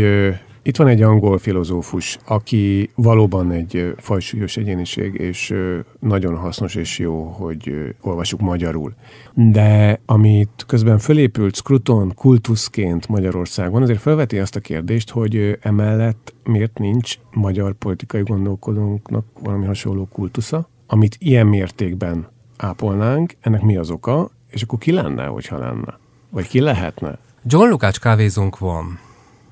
itt 0.64 0.78
van 0.78 0.88
egy 0.88 1.02
angol 1.02 1.38
filozófus, 1.38 2.18
aki 2.26 2.90
valóban 2.96 3.52
egy 3.52 3.94
fajsúlyos 3.98 4.58
egyéniség, 4.58 5.14
és 5.14 5.54
nagyon 6.00 6.38
hasznos 6.38 6.76
és 6.76 7.00
jó, 7.00 7.24
hogy 7.24 7.94
olvasjuk 8.02 8.42
magyarul. 8.42 8.94
De 9.34 10.00
amit 10.06 10.64
közben 10.68 10.98
fölépült 10.98 11.56
Scruton 11.56 12.14
kultuszként 12.16 13.08
Magyarországon, 13.08 13.82
azért 13.82 14.00
felveti 14.00 14.40
azt 14.40 14.56
a 14.56 14.60
kérdést, 14.60 15.10
hogy 15.10 15.58
emellett 15.62 16.34
miért 16.44 16.80
nincs 16.80 17.16
magyar 17.34 17.74
politikai 17.74 18.22
gondolkodónknak 18.22 19.26
valami 19.40 19.66
hasonló 19.66 20.08
kultusza, 20.12 20.70
amit 20.88 21.16
ilyen 21.20 21.48
mértékben 21.48 22.28
ápolnánk, 22.58 23.36
ennek 23.40 23.62
mi 23.62 23.78
az 23.78 23.90
oka, 23.90 24.30
és 24.50 24.62
akkor 24.62 24.80
ki 24.80 24.92
lenne, 24.92 25.26
hogyha 25.26 25.58
lenne? 25.58 26.00
Vagy 26.30 26.48
ki 26.48 26.60
lehetne? 26.60 27.18
John 27.46 27.70
Lukács 27.70 28.00
kávézónk 28.00 28.58
van. 28.58 29.00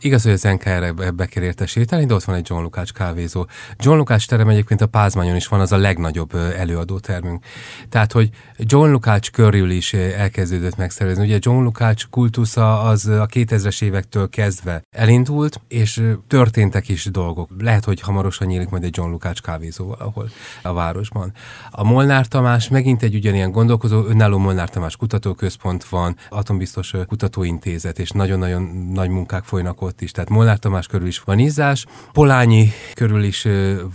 Igaz, 0.01 0.23
hogy 0.23 0.31
az 0.31 0.43
NKR-re 0.43 1.11
be 1.11 1.25
kell 1.25 1.43
érte 1.43 1.65
sétálni, 1.65 2.05
de 2.05 2.13
ott 2.13 2.23
van 2.23 2.35
egy 2.35 2.45
John 2.49 2.61
Lukács 2.61 2.91
kávézó. 2.91 3.45
John 3.77 3.97
Lukács 3.97 4.27
terem 4.27 4.47
egyébként 4.47 4.81
a 4.81 4.87
Pázmányon 4.87 5.35
is 5.35 5.47
van, 5.47 5.59
az 5.59 5.71
a 5.71 5.77
legnagyobb 5.77 6.35
előadó 6.35 6.99
termünk. 6.99 7.43
Tehát, 7.89 8.11
hogy 8.11 8.29
John 8.57 8.91
Lukács 8.91 9.31
körül 9.31 9.69
is 9.69 9.93
elkezdődött 9.93 10.75
megszervezni. 10.75 11.25
Ugye 11.25 11.37
John 11.41 11.63
Lukács 11.63 12.07
kultusza 12.07 12.81
az 12.81 13.07
a 13.07 13.25
2000-es 13.25 13.83
évektől 13.83 14.29
kezdve 14.29 14.81
elindult, 14.89 15.61
és 15.67 16.03
történtek 16.27 16.89
is 16.89 17.05
dolgok. 17.05 17.49
Lehet, 17.59 17.85
hogy 17.85 18.01
hamarosan 18.01 18.47
nyílik 18.47 18.69
majd 18.69 18.83
egy 18.83 18.97
John 18.97 19.09
Lukács 19.09 19.41
kávézó 19.41 19.85
valahol 19.85 20.29
a 20.61 20.73
városban. 20.73 21.33
A 21.71 21.83
Molnár 21.83 22.27
Tamás 22.27 22.69
megint 22.69 23.03
egy 23.03 23.15
ugyanilyen 23.15 23.51
gondolkozó, 23.51 24.05
önálló 24.05 24.37
Molnár 24.37 24.69
Tamás 24.69 24.95
kutatóközpont 24.95 25.83
van, 25.83 26.15
atombiztos 26.29 26.93
kutatóintézet, 27.07 27.99
és 27.99 28.09
nagyon-nagyon 28.09 28.61
nagy 28.93 29.09
munkák 29.09 29.43
folynak 29.43 29.81
ott 29.81 29.88
is. 29.97 30.11
Tehát 30.11 30.29
Molnár 30.29 30.59
Tamás 30.59 30.87
körül 30.87 31.07
is 31.07 31.19
van 31.19 31.39
izzás, 31.39 31.85
Polányi 32.11 32.71
körül 32.93 33.23
is 33.23 33.47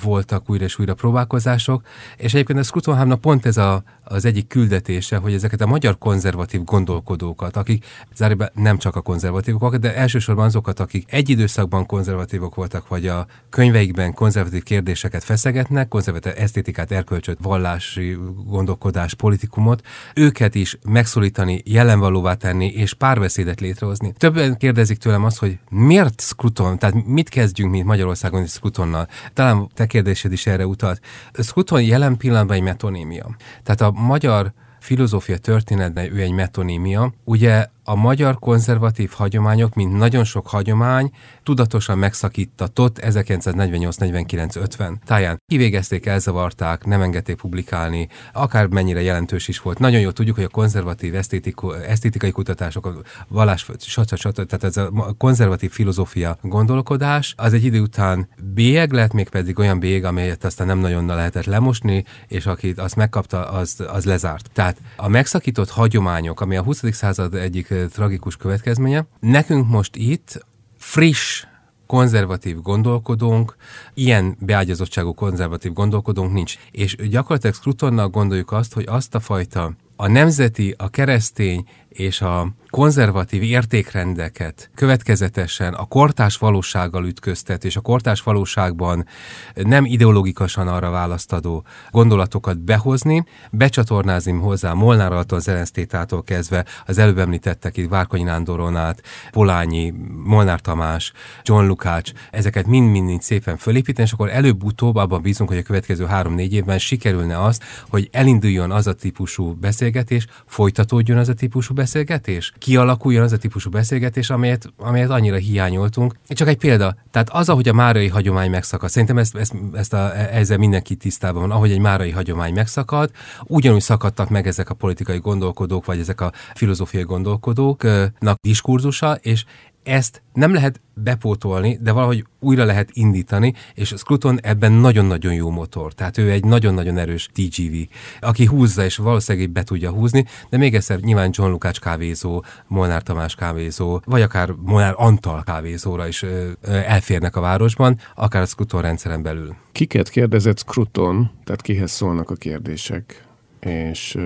voltak 0.03 0.51
újra 0.51 0.65
és 0.65 0.79
újra 0.79 0.95
próbálkozások, 0.95 1.83
és 2.17 2.35
egyébként 2.35 2.59
a 2.59 2.63
Skrutonhámnak 2.63 3.21
pont 3.21 3.47
ez 3.47 3.57
a, 3.57 3.83
az 4.05 4.25
egyik 4.25 4.47
küldetése, 4.47 5.17
hogy 5.17 5.35
ezeket 5.35 5.61
a 5.61 5.67
magyar 5.67 5.99
konzervatív 5.99 6.65
gondolkodókat, 6.65 7.57
akik 7.57 7.87
zárében 8.15 8.51
nem 8.55 8.79
csak 8.79 8.97
a 8.97 9.01
konzervatívok, 9.01 9.77
de 9.77 9.97
elsősorban 9.97 10.45
azokat, 10.45 10.81
akik 10.81 11.13
egy 11.13 11.29
időszakban 11.29 11.87
konzervatívok 11.87 12.55
voltak, 12.55 12.89
vagy 12.89 13.07
a 13.07 13.27
könyveikben 13.51 14.15
konzervatív 14.15 14.63
kérdéseket 14.63 15.25
feszegetnek, 15.25 15.89
konzervatív 15.89 16.33
esztétikát, 16.37 16.93
erkölcsöt, 16.93 17.39
vallási 17.43 18.19
gondolkodás, 18.47 19.15
politikumot, 19.15 19.83
őket 20.15 20.55
is 20.55 20.79
megszólítani, 20.85 21.63
jelenvalóvá 21.65 22.35
tenni 22.35 22.67
és 22.67 22.95
párbeszédet 22.95 23.61
létrehozni. 23.61 24.13
Többen 24.17 24.57
kérdezik 24.57 24.99
tőlem 24.99 25.25
azt, 25.25 25.39
hogy 25.39 25.59
miért 25.85 26.21
Scruton, 26.21 26.79
tehát 26.79 27.07
mit 27.07 27.29
kezdjünk 27.29 27.71
mi 27.71 27.83
Magyarországon 27.83 28.43
is 28.43 28.51
Scrutonnal? 28.51 29.09
Talán 29.33 29.69
te 29.75 29.87
kérdésed 29.87 30.33
is 30.33 30.47
erre 30.47 30.67
utalt. 30.67 31.01
Scruton 31.33 31.83
jelen 31.83 32.17
pillanatban 32.17 32.57
egy 32.57 32.63
metonímia. 32.63 33.37
Tehát 33.63 33.81
a 33.81 33.91
magyar 34.01 34.53
filozófia 34.81 35.39
történetben 35.39 36.17
ő 36.17 36.21
egy 36.21 36.33
metonímia. 36.33 37.13
Ugye 37.25 37.67
a 37.85 37.95
magyar 37.95 38.39
konzervatív 38.39 39.11
hagyományok, 39.11 39.75
mint 39.75 39.97
nagyon 39.97 40.25
sok 40.25 40.47
hagyomány, 40.47 41.11
tudatosan 41.43 41.99
megszakítatott 41.99 42.99
1948-49-50 43.03 44.93
táján. 45.05 45.43
Kivégezték, 45.47 46.07
elzavarták, 46.07 46.85
nem 46.85 47.03
engedték 47.03 47.37
publikálni, 47.37 48.09
akár 48.33 48.67
mennyire 48.67 49.03
jelentős 49.03 49.49
is 49.49 49.61
volt. 49.61 49.79
Nagyon 49.79 50.01
jól 50.01 50.13
tudjuk, 50.13 50.37
hogy 50.37 50.45
a 50.45 50.49
konzervatív 50.49 51.15
esztétiku, 51.15 51.71
esztétikai 51.73 52.31
kutatások, 52.31 52.87
a 52.87 52.95
vallás, 53.29 53.67
stb. 53.79 54.17
stb. 54.17 54.47
tehát 54.47 54.65
ez 54.65 54.77
a 54.77 55.15
konzervatív 55.19 55.71
filozófia 55.71 56.39
gondolkodás, 56.43 57.35
az 57.37 57.53
egy 57.53 57.65
idő 57.65 57.81
után 57.81 58.29
bélyeg 58.55 58.93
lett, 58.93 59.13
még 59.13 59.29
pedig 59.29 59.59
olyan 59.59 59.79
bélyeg, 59.79 60.05
amelyet 60.05 60.45
aztán 60.45 60.67
nem 60.67 60.79
nagyon 60.79 61.07
lehetett 61.07 61.45
lemosni, 61.45 62.05
és 62.29 62.47
akit 62.47 62.79
azt 62.79 62.97
megkapta, 62.97 63.51
az, 63.51 63.85
az 63.89 64.05
lezárt. 64.05 64.51
Tehát 64.53 64.77
a 64.97 65.09
megszakított 65.09 65.71
hagyományok, 65.71 66.41
ami 66.41 66.57
a 66.57 66.63
20. 66.63 66.83
század 66.93 67.35
egyik 67.35 67.74
tragikus 67.93 68.37
következménye. 68.37 69.07
Nekünk 69.21 69.69
most 69.69 69.97
itt 69.97 70.47
friss 70.79 71.47
konzervatív 71.87 72.61
gondolkodónk, 72.61 73.57
ilyen 73.95 74.37
beágyazottságú 74.41 75.15
konzervatív 75.15 75.73
gondolkodónk 75.73 76.33
nincs. 76.33 76.59
És 76.71 76.97
gyakorlatilag 76.97 77.55
Scrutonnal 77.55 78.09
gondoljuk 78.09 78.53
azt, 78.53 78.73
hogy 78.73 78.85
azt 78.89 79.15
a 79.15 79.21
fajta 79.21 79.73
a 79.97 80.09
nemzeti, 80.09 80.75
a 80.79 80.89
keresztény 80.89 81.69
és 81.95 82.21
a 82.21 82.49
konzervatív 82.71 83.43
értékrendeket 83.43 84.71
következetesen 84.75 85.75
a 85.75 85.85
kortás 85.85 86.37
valósággal 86.37 87.07
ütköztet, 87.07 87.65
és 87.65 87.77
a 87.77 87.81
kortás 87.81 88.23
valóságban 88.23 89.07
nem 89.55 89.85
ideológikusan 89.85 90.69
arra 90.69 90.91
választadó 90.91 91.65
gondolatokat 91.91 92.59
behozni, 92.61 93.25
becsatornázni 93.51 94.33
hozzá 94.33 94.73
Molnár 94.73 95.13
Alton, 95.13 95.41
Zelensztétától 95.41 96.23
kezdve 96.23 96.65
az 96.87 96.99
előbb 96.99 97.19
említettek 97.19 97.77
itt 97.77 97.89
Várkonyi 97.89 98.23
Nándoron 98.23 98.77
át, 98.77 99.03
Polányi, 99.31 99.95
Molnár 100.25 100.61
Tamás, 100.61 101.13
John 101.43 101.67
Lukács, 101.67 102.13
ezeket 102.31 102.67
mind-mind 102.67 103.23
szépen 103.23 103.57
fölépíteni, 103.57 104.07
és 104.07 104.13
akkor 104.13 104.29
előbb-utóbb 104.31 104.97
abban 104.97 105.23
bízunk, 105.23 105.49
hogy 105.49 105.59
a 105.59 105.63
következő 105.63 106.05
három-négy 106.05 106.53
évben 106.53 106.79
sikerülne 106.79 107.43
azt, 107.43 107.65
hogy 107.89 108.09
elinduljon 108.13 108.71
az 108.71 108.87
a 108.87 108.95
típusú 108.95 109.53
beszélgetés, 109.53 110.27
folytatódjon 110.47 111.19
az 111.19 111.29
a 111.29 111.35
típusú 111.35 111.75
beszélgetés, 111.75 111.83
beszélgetés? 111.85 112.53
Kialakuljon 112.59 113.23
az 113.23 113.33
a 113.33 113.37
típusú 113.37 113.71
beszélgetés, 113.71 114.31
amelyet, 114.31 114.73
amelyet 114.77 115.11
annyira 115.11 115.37
hiányoltunk. 115.37 116.15
Csak 116.29 116.49
egy 116.49 116.57
példa, 116.57 116.97
tehát 117.11 117.31
az, 117.31 117.49
ahogy 117.49 117.69
a 117.69 117.73
márai 117.73 118.09
hagyomány 118.09 118.51
megszakad, 118.51 118.89
szerintem 118.89 119.19
ezt, 119.19 119.37
ezt, 119.37 119.55
ezt 119.73 119.93
a, 119.93 120.17
ezzel 120.17 120.59
mindenki 120.59 120.95
tisztában 120.95 121.41
van, 121.41 121.51
ahogy 121.51 121.71
egy 121.71 121.79
márai 121.79 122.11
hagyomány 122.11 122.55
megszakad, 122.55 123.11
ugyanúgy 123.45 123.81
szakadtak 123.81 124.29
meg 124.29 124.47
ezek 124.47 124.71
a 124.71 124.75
politikai 124.75 125.19
gondolkodók, 125.19 125.85
vagy 125.85 125.99
ezek 125.99 126.21
a 126.21 126.33
filozófiai 126.55 127.03
gondolkodóknak 127.03 128.37
diskurzusa, 128.41 129.19
és 129.21 129.45
ezt 129.85 130.23
nem 130.33 130.55
lehet 130.55 130.81
bepótolni, 130.95 131.79
de 131.81 131.93
valahogy 131.93 132.25
újra 132.41 132.65
lehet 132.65 132.91
indítani, 132.93 133.55
és 133.75 133.95
Scruton 133.97 134.39
ebben 134.43 134.73
nagyon-nagyon 134.73 135.35
jó 135.35 135.51
motor. 135.51 135.93
Tehát 135.93 136.19
ő 136.19 136.31
egy 136.31 136.45
nagyon-nagyon 136.45 136.99
erős 136.99 137.31
TGV, 137.33 137.75
aki 138.21 138.45
húzza, 138.45 138.85
és 138.85 138.97
valószínűleg 138.97 139.51
be 139.51 139.63
tudja 139.63 139.91
húzni, 139.91 140.25
de 140.51 140.57
még 140.57 140.75
egyszer 140.75 140.99
nyilván 140.99 141.31
John 141.33 141.51
Lukács 141.51 141.81
kávézó, 141.81 142.45
Molnár 142.67 143.03
Tamás 143.03 143.35
kávézó, 143.35 144.01
vagy 144.05 144.23
akár 144.23 144.51
Molnár 144.51 144.95
Antal 144.97 145.43
kávézóra 145.43 146.07
is 146.07 146.25
elférnek 146.63 147.37
a 147.37 147.41
városban, 147.41 147.99
akár 148.15 148.43
a 148.43 148.47
Scruton 148.47 148.83
rendszeren 148.83 149.23
belül. 149.23 149.55
Kiket 149.73 150.09
kérdezett 150.09 150.59
Scruton, 150.59 151.31
tehát 151.45 151.63
kihez 151.63 151.91
szólnak 151.91 152.31
a 152.31 152.35
kérdések? 152.35 153.25
És 153.61 154.19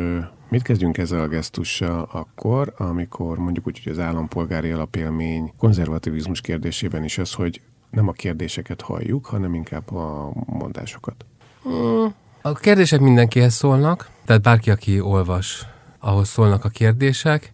Mit 0.50 0.62
kezdjünk 0.62 0.98
ezzel 0.98 1.20
a 1.20 1.28
gesztussal 1.28 2.08
akkor, 2.12 2.74
amikor 2.76 3.38
mondjuk 3.38 3.66
úgy, 3.66 3.80
hogy 3.82 3.92
az 3.92 3.98
állampolgári 3.98 4.70
alapélmény 4.70 5.52
konzervativizmus 5.58 6.40
kérdésében 6.40 7.04
is 7.04 7.18
az, 7.18 7.32
hogy 7.32 7.60
nem 7.90 8.08
a 8.08 8.12
kérdéseket 8.12 8.80
halljuk, 8.80 9.26
hanem 9.26 9.54
inkább 9.54 9.94
a 9.94 10.32
mondásokat? 10.46 11.24
A 12.42 12.52
kérdések 12.52 13.00
mindenkihez 13.00 13.54
szólnak, 13.54 14.10
tehát 14.24 14.42
bárki, 14.42 14.70
aki 14.70 15.00
olvas, 15.00 15.66
ahhoz 15.98 16.28
szólnak 16.28 16.64
a 16.64 16.68
kérdések, 16.68 17.52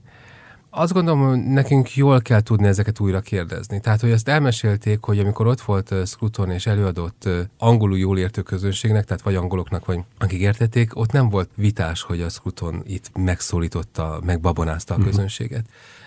azt 0.74 0.92
gondolom, 0.92 1.28
hogy 1.28 1.44
nekünk 1.44 1.94
jól 1.94 2.20
kell 2.20 2.40
tudni 2.40 2.66
ezeket 2.66 3.00
újra 3.00 3.20
kérdezni. 3.20 3.80
Tehát, 3.80 4.00
hogy 4.00 4.10
ezt 4.10 4.28
elmesélték, 4.28 4.98
hogy 5.00 5.18
amikor 5.18 5.46
ott 5.46 5.60
volt 5.60 5.94
Scruton 6.06 6.50
és 6.50 6.66
előadott 6.66 7.28
angolul 7.58 7.98
jól 7.98 8.18
értő 8.18 8.42
közönségnek, 8.42 9.04
tehát 9.04 9.22
vagy 9.22 9.34
angoloknak, 9.34 9.84
vagy 9.84 10.00
akik 10.18 10.40
értették, 10.40 10.96
ott 10.96 11.12
nem 11.12 11.28
volt 11.28 11.48
vitás, 11.54 12.02
hogy 12.02 12.20
a 12.20 12.28
Scruton 12.28 12.82
itt 12.86 13.10
megszólította, 13.18 14.20
megbabonázta 14.24 14.94
a 14.94 14.96
mhm. 14.96 15.06
közönséget. 15.06 15.64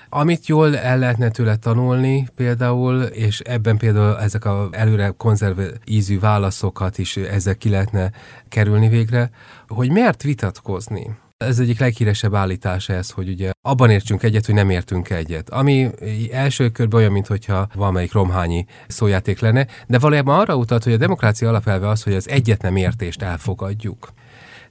Amit 0.10 0.48
jól 0.48 0.78
el 0.78 0.98
lehetne 0.98 1.30
tőle 1.30 1.56
tanulni 1.56 2.28
például, 2.36 3.02
és 3.02 3.40
ebben 3.40 3.78
például 3.78 4.20
ezek 4.20 4.46
a 4.46 4.68
előre 4.72 5.14
konzerv 5.18 5.60
ízű 5.86 6.20
válaszokat 6.20 6.98
is 6.98 7.18
ezzel 7.18 7.56
ki 7.56 7.70
lehetne 7.70 8.12
kerülni 8.50 8.88
végre, 8.88 9.30
hogy 9.68 9.92
miért 9.92 10.24
vitatkozni? 10.24 11.16
Ez 11.38 11.60
egyik 11.60 11.79
leghíresebb 11.79 12.36
állítása 12.36 12.94
ez, 12.94 13.10
hogy 13.10 13.29
ugye 13.29 13.51
abban 13.62 13.89
értsünk 13.89 14.24
egyet, 14.24 14.46
hogy 14.46 14.56
nem 14.56 14.70
értünk 14.70 15.10
egyet. 15.10 15.50
Ami 15.50 15.89
első 16.32 16.70
körben 16.70 17.00
olyan, 17.00 17.12
mintha 17.12 17.67
valamelyik 17.74 18.12
romhányi 18.12 18.65
szójáték 18.88 19.39
lenne, 19.39 19.67
de 19.88 20.00
valójában 20.00 20.39
arra 20.39 20.56
utat, 20.56 20.84
hogy 20.84 20.94
a 20.94 20.98
demokrácia 20.98 21.50
alapelve 21.50 21.88
az, 21.88 22.03
hogy 22.03 22.13
az 22.13 22.29
egyet 22.29 22.62
nem 22.62 22.75
értést 22.75 23.22
elfogadjuk. 23.22 24.13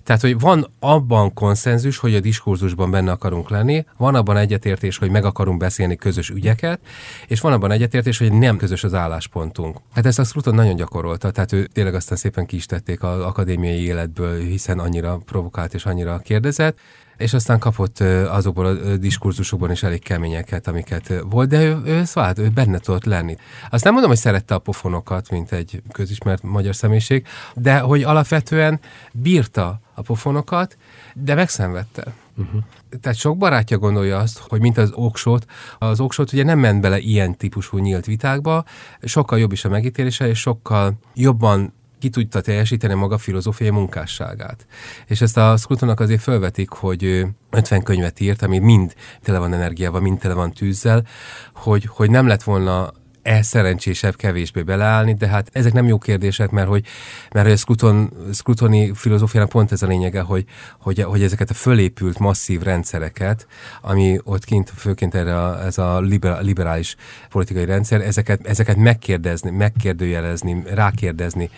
Tehát, 0.07 0.23
hogy 0.23 0.41
van 0.41 0.67
abban 0.79 1.33
konszenzus, 1.33 1.99
hogy 1.99 2.15
a 2.15 2.21
diskurzusban 2.21 2.91
benne 2.91 3.11
akarunk 3.11 3.51
lenni, 3.51 3.85
van 3.97 4.15
abban 4.15 4.37
egyetértés, 4.37 4.99
hogy 4.99 5.11
meg 5.11 5.25
akarunk 5.25 5.59
beszélni 5.59 5.97
közös 5.97 6.31
ügyeket, 6.31 6.81
és 7.27 7.41
van 7.41 7.53
abban 7.53 7.71
egyetértés, 7.71 8.19
hogy 8.19 8.33
nem 8.33 8.57
közös 8.57 8.85
az 8.85 8.95
álláspontunk. 8.95 9.79
Hát 9.95 10.07
ezt 10.07 10.19
a 10.19 10.25
Scruton 10.25 10.55
nagyon 10.55 10.77
gyakorolta, 10.77 11.31
tehát 11.31 11.53
ő 11.53 11.67
tényleg 11.67 11.95
aztán 11.95 12.19
szépen 12.19 12.47
ki 12.47 12.57
is 12.57 12.67
tették 12.67 13.03
az 13.03 13.21
akadémiai 13.21 13.85
életből, 13.85 14.41
hiszen 14.41 14.79
annyira 14.79 15.21
provokált 15.25 15.75
és 15.75 15.85
annyira 15.85 16.19
kérdezett, 16.19 16.79
és 17.16 17.35
aztán 17.35 17.58
kapott 17.58 18.00
azokból 18.28 18.66
a 18.66 18.96
diskurzusokban 18.96 19.70
is 19.70 19.82
elég 19.82 20.02
keményeket, 20.02 20.68
amiket 20.68 21.12
volt, 21.30 21.49
de 21.49 21.62
ő, 21.62 21.80
ő, 21.85 22.04
szóval, 22.04 22.32
ő 22.37 22.49
benne 22.49 22.78
tudott 22.78 23.04
lenni. 23.04 23.37
Azt 23.70 23.85
nem 23.85 23.92
mondom, 23.92 24.11
hogy 24.11 24.20
szerette 24.20 24.54
a 24.54 24.58
pofonokat, 24.58 25.30
mint 25.30 25.52
egy 25.52 25.82
közismert 25.92 26.42
magyar 26.42 26.75
személyiség, 26.75 27.26
de 27.54 27.78
hogy 27.78 28.02
alapvetően 28.02 28.80
bírta 29.12 29.80
a 29.94 30.02
pofonokat, 30.02 30.76
de 31.14 31.35
megszenvedte. 31.35 32.14
Uh-huh. 32.37 32.62
Tehát 33.00 33.18
sok 33.18 33.37
barátja 33.37 33.78
gondolja 33.78 34.18
azt, 34.18 34.38
hogy 34.38 34.61
mint 34.61 34.78
az 34.78 34.90
oksót, 34.94 35.46
az 35.78 36.00
oksót 36.00 36.32
ugye 36.32 36.44
nem 36.44 36.58
ment 36.58 36.80
bele 36.80 36.99
ilyen 36.99 37.37
típusú 37.37 37.78
nyílt 37.78 38.06
vitákba, 38.06 38.64
sokkal 39.02 39.38
jobb 39.38 39.52
is 39.52 39.64
a 39.64 39.68
megítélése, 39.68 40.28
és 40.28 40.38
sokkal 40.38 40.92
jobban 41.14 41.73
ki 41.99 42.09
tudta 42.09 42.41
teljesíteni 42.41 42.95
maga 42.95 43.19
filozófiai 43.19 43.71
munkásságát. 43.71 44.67
És 45.07 45.21
ezt 45.21 45.37
a 45.37 45.57
Scrutonnak 45.57 46.00
azért 46.00 46.23
felvetik, 46.23 46.71
hogy 46.71 47.26
50 47.50 47.83
könyvet 47.83 48.21
írt, 48.21 48.43
ami 48.43 48.59
mind 48.59 48.95
tele 49.23 49.38
van 49.38 49.53
energiával, 49.53 50.00
mind 50.00 50.19
tele 50.19 50.35
van 50.35 50.53
tűzzel, 50.53 51.07
hogy, 51.55 51.85
hogy 51.87 52.11
nem 52.11 52.26
lett 52.26 52.43
volna 52.43 52.93
e 53.26 53.42
szerencsésebb 53.42 54.16
kevésbé 54.16 54.62
beleállni, 54.62 55.14
de 55.14 55.26
hát 55.26 55.49
ezek 55.52 55.73
nem 55.73 55.87
jó 55.87 55.99
kérdések, 55.99 56.50
mert 56.50 56.68
hogy, 56.68 56.87
mert 57.33 57.49
a 57.49 57.56
Scruton, 57.56 58.12
Scrutoni 58.33 58.92
filozófiának 58.95 59.49
pont 59.50 59.73
ez 59.73 59.83
a 59.83 59.87
lényege, 59.87 60.21
hogy, 60.21 60.45
hogy, 60.80 61.02
hogy 61.02 61.23
ezeket 61.23 61.50
a 61.50 61.54
fölépült 61.54 62.18
masszív 62.18 62.62
rendszereket, 62.62 63.47
ami 63.80 64.18
ott 64.25 64.45
kint, 64.45 64.73
főként 64.76 65.14
erre 65.14 65.42
a, 65.42 65.64
ez 65.64 65.78
a 65.78 66.00
liberális 66.40 66.97
politikai 67.28 67.64
rendszer, 67.64 68.00
ezeket, 68.00 68.47
ezeket 68.47 68.76
megkérdezni, 68.76 69.50
megkérdőjelezni, 69.50 70.62
rákérdezni, 70.75 71.50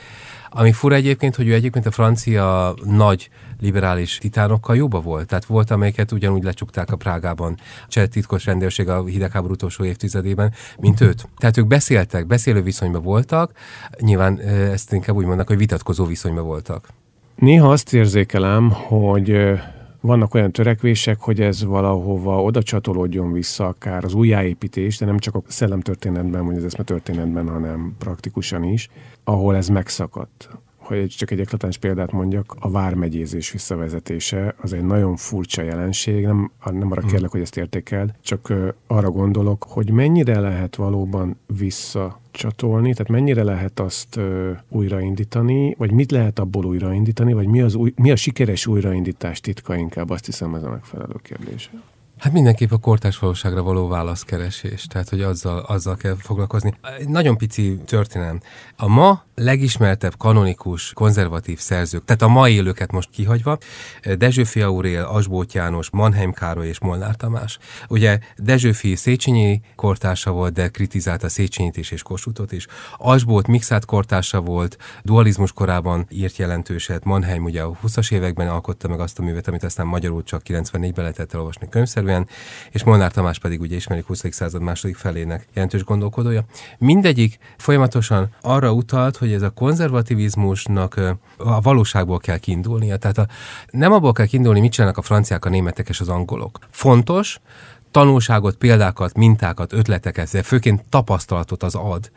ami 0.51 0.73
fura 0.73 0.95
egyébként, 0.95 1.37
hogy 1.37 1.49
ő 1.49 1.55
egyébként 1.55 1.87
a 1.87 1.91
francia 1.91 2.75
nagy 2.85 3.31
liberális 3.61 4.19
titánokkal 4.19 4.77
jóba 4.77 5.01
volt. 5.01 5.27
Tehát 5.27 5.45
volt, 5.45 5.71
amelyeket 5.71 6.13
ugyanúgy 6.13 6.43
lecsukták 6.43 6.93
a 6.93 6.97
Prágában, 6.97 7.57
a 7.59 7.87
cseh 7.89 8.07
titkos 8.07 8.45
rendőrség 8.45 8.89
a 8.89 9.05
hidegháború 9.05 9.53
utolsó 9.53 9.85
évtizedében, 9.85 10.53
mint 10.81 11.01
őt. 11.01 11.29
Tehát 11.37 11.57
ők 11.57 11.67
beszéltek, 11.67 12.27
beszélő 12.27 12.63
viszonyban 12.63 13.03
voltak, 13.03 13.53
nyilván 14.01 14.39
ezt 14.41 14.93
inkább 14.93 15.17
úgy 15.17 15.23
mondanak, 15.23 15.49
hogy 15.49 15.57
vitatkozó 15.57 16.05
viszonyban 16.05 16.45
voltak. 16.45 16.89
Néha 17.35 17.71
azt 17.71 17.95
érzékelem, 17.95 18.71
hogy 18.71 19.59
vannak 20.01 20.35
olyan 20.35 20.53
törekvések, 20.53 21.21
hogy 21.21 21.41
ez 21.41 21.65
valahova 21.65 22.43
oda 22.43 22.63
csatolódjon 22.63 23.33
vissza, 23.33 23.67
akár 23.67 24.05
az 24.05 24.15
újjáépítés, 24.15 24.99
de 24.99 25.07
nem 25.07 25.19
csak 25.19 25.35
a 25.35 25.43
szellemtörténetben, 25.47 26.47
vagy 26.47 26.57
az 26.57 26.65
eszmetörténetben, 26.65 27.49
hanem 27.49 27.95
praktikusan 27.99 28.63
is, 28.63 28.89
ahol 29.25 29.57
ez 29.57 29.69
megszakadt 29.69 30.49
hogy 30.89 31.07
csak 31.07 31.31
egy 31.31 31.41
eklatáns 31.41 31.79
példát 31.79 32.13
mondjak, 32.13 32.57
a 32.59 32.71
vármegyézés 32.71 33.51
visszavezetése 33.51 34.55
az 34.61 34.73
egy 34.73 34.85
nagyon 34.85 35.17
furcsa 35.17 35.63
jelenség, 35.63 36.25
nem, 36.25 36.51
nem 36.65 36.91
arra 36.91 37.01
hmm. 37.01 37.11
kérlek, 37.11 37.31
hogy 37.31 37.41
ezt 37.41 37.57
értékeld, 37.57 38.15
csak 38.21 38.53
arra 38.87 39.11
gondolok, 39.11 39.63
hogy 39.69 39.91
mennyire 39.91 40.41
lehet 40.41 40.77
valóban 40.77 41.37
visszacsatolni, 41.59 42.93
tehát 42.93 43.09
mennyire 43.09 43.43
lehet 43.43 43.81
azt 43.81 44.17
ö, 44.17 44.51
újraindítani, 44.69 45.75
vagy 45.79 45.93
mit 45.93 46.11
lehet 46.11 46.39
abból 46.39 46.65
újraindítani, 46.65 47.33
vagy 47.33 47.47
mi, 47.47 47.61
az 47.61 47.75
új, 47.75 47.93
mi 47.97 48.11
a 48.11 48.17
sikeres 48.17 48.67
újraindítás 48.67 49.41
titka 49.41 49.77
inkább, 49.77 50.11
azt 50.11 50.27
hiszem 50.27 50.55
ez 50.55 50.63
a 50.63 50.71
megfelelő 50.71 51.15
kérdés. 51.23 51.71
Hát 52.19 52.33
mindenképp 52.33 52.71
a 52.71 52.77
kortárs 52.77 53.19
valóságra 53.19 53.63
való 53.63 53.89
válaszkeresés, 53.89 54.87
tehát 54.87 55.09
hogy 55.09 55.21
azzal, 55.21 55.59
azzal 55.59 55.97
kell 55.97 56.17
foglalkozni. 56.19 56.75
Egy 56.99 57.09
nagyon 57.09 57.37
pici 57.37 57.79
történelem. 57.87 58.41
A 58.77 58.89
ma 58.89 59.23
legismertebb 59.35 60.17
kanonikus 60.17 60.93
konzervatív 60.93 61.59
szerzők, 61.59 62.05
tehát 62.05 62.23
a 62.23 62.29
mai 62.29 62.55
élőket 62.55 62.93
most 62.93 63.11
kihagyva, 63.11 63.59
Dezsőfi 64.17 64.61
Aurél, 64.61 65.03
Asbót 65.03 65.53
János, 65.53 65.91
Mannheim 65.91 66.33
Károly 66.33 66.67
és 66.67 66.81
Molnár 66.81 67.17
Tamás. 67.17 67.59
Ugye 67.89 68.19
Dezsőfi 68.37 68.95
Széchenyi 68.95 69.61
kortársa 69.77 70.31
volt, 70.31 70.53
de 70.53 70.69
kritizálta 70.69 71.29
Széchenyit 71.29 71.77
is 71.77 71.91
és 71.91 72.03
Kossuthot 72.03 72.53
is. 72.53 72.67
Asbót 72.97 73.47
Mixát 73.47 73.85
kortársa 73.85 74.41
volt, 74.41 74.77
dualizmus 75.03 75.53
korában 75.53 76.07
írt 76.11 76.37
jelentőset. 76.37 77.05
Mannheim 77.05 77.45
ugye 77.45 77.63
a 77.63 77.79
20-as 77.85 78.13
években 78.13 78.49
alkotta 78.49 78.89
meg 78.89 79.01
azt 79.01 79.19
a 79.19 79.23
művet, 79.23 79.49
amit 79.49 79.65
aztán 79.65 79.87
magyarul 79.87 80.23
csak 80.23 80.43
94-ben 80.45 80.93
lehetett 80.95 81.33
elolvasni 81.33 81.69
könyvszerűen, 82.09 82.27
és 82.71 82.85
Molnár 82.85 83.13
Tamás 83.13 83.39
pedig 83.39 83.61
ugye 83.61 83.77
ismerik 83.77 84.07
20. 84.07 84.25
század 84.31 84.63
második 84.63 84.97
felének 84.97 85.47
jelentős 85.55 85.85
gondolkodója. 85.85 86.45
Mindegyik 86.79 87.39
folyamatosan 87.57 88.29
arra 88.41 88.73
utalt, 88.73 89.17
hogy 89.17 89.33
ez 89.33 89.43
a 89.43 89.51
konzervativizmusnak 89.51 91.01
a 91.37 91.61
valóságból 91.61 92.19
kell 92.19 92.39
kiindulnia. 92.39 92.97
Tehát 92.97 93.19
a, 93.19 93.27
nem 93.71 93.93
abból 93.93 94.13
kell 94.13 94.27
kiindulni, 94.27 94.61
mit 94.61 94.73
csinálnak 94.73 94.99
a 94.99 95.03
franciák, 95.03 95.45
a 95.45 95.49
németek 95.49 95.89
és 95.89 96.01
az 96.01 96.09
angolok. 96.09 96.59
Fontos, 96.71 97.41
tanulságot, 97.91 98.57
példákat, 98.57 99.17
mintákat, 99.17 99.73
ötleteket, 99.73 100.33
de 100.33 100.43
főként 100.43 100.85
tapasztalatot 100.89 101.63
az 101.63 101.75
ad. 101.75 102.11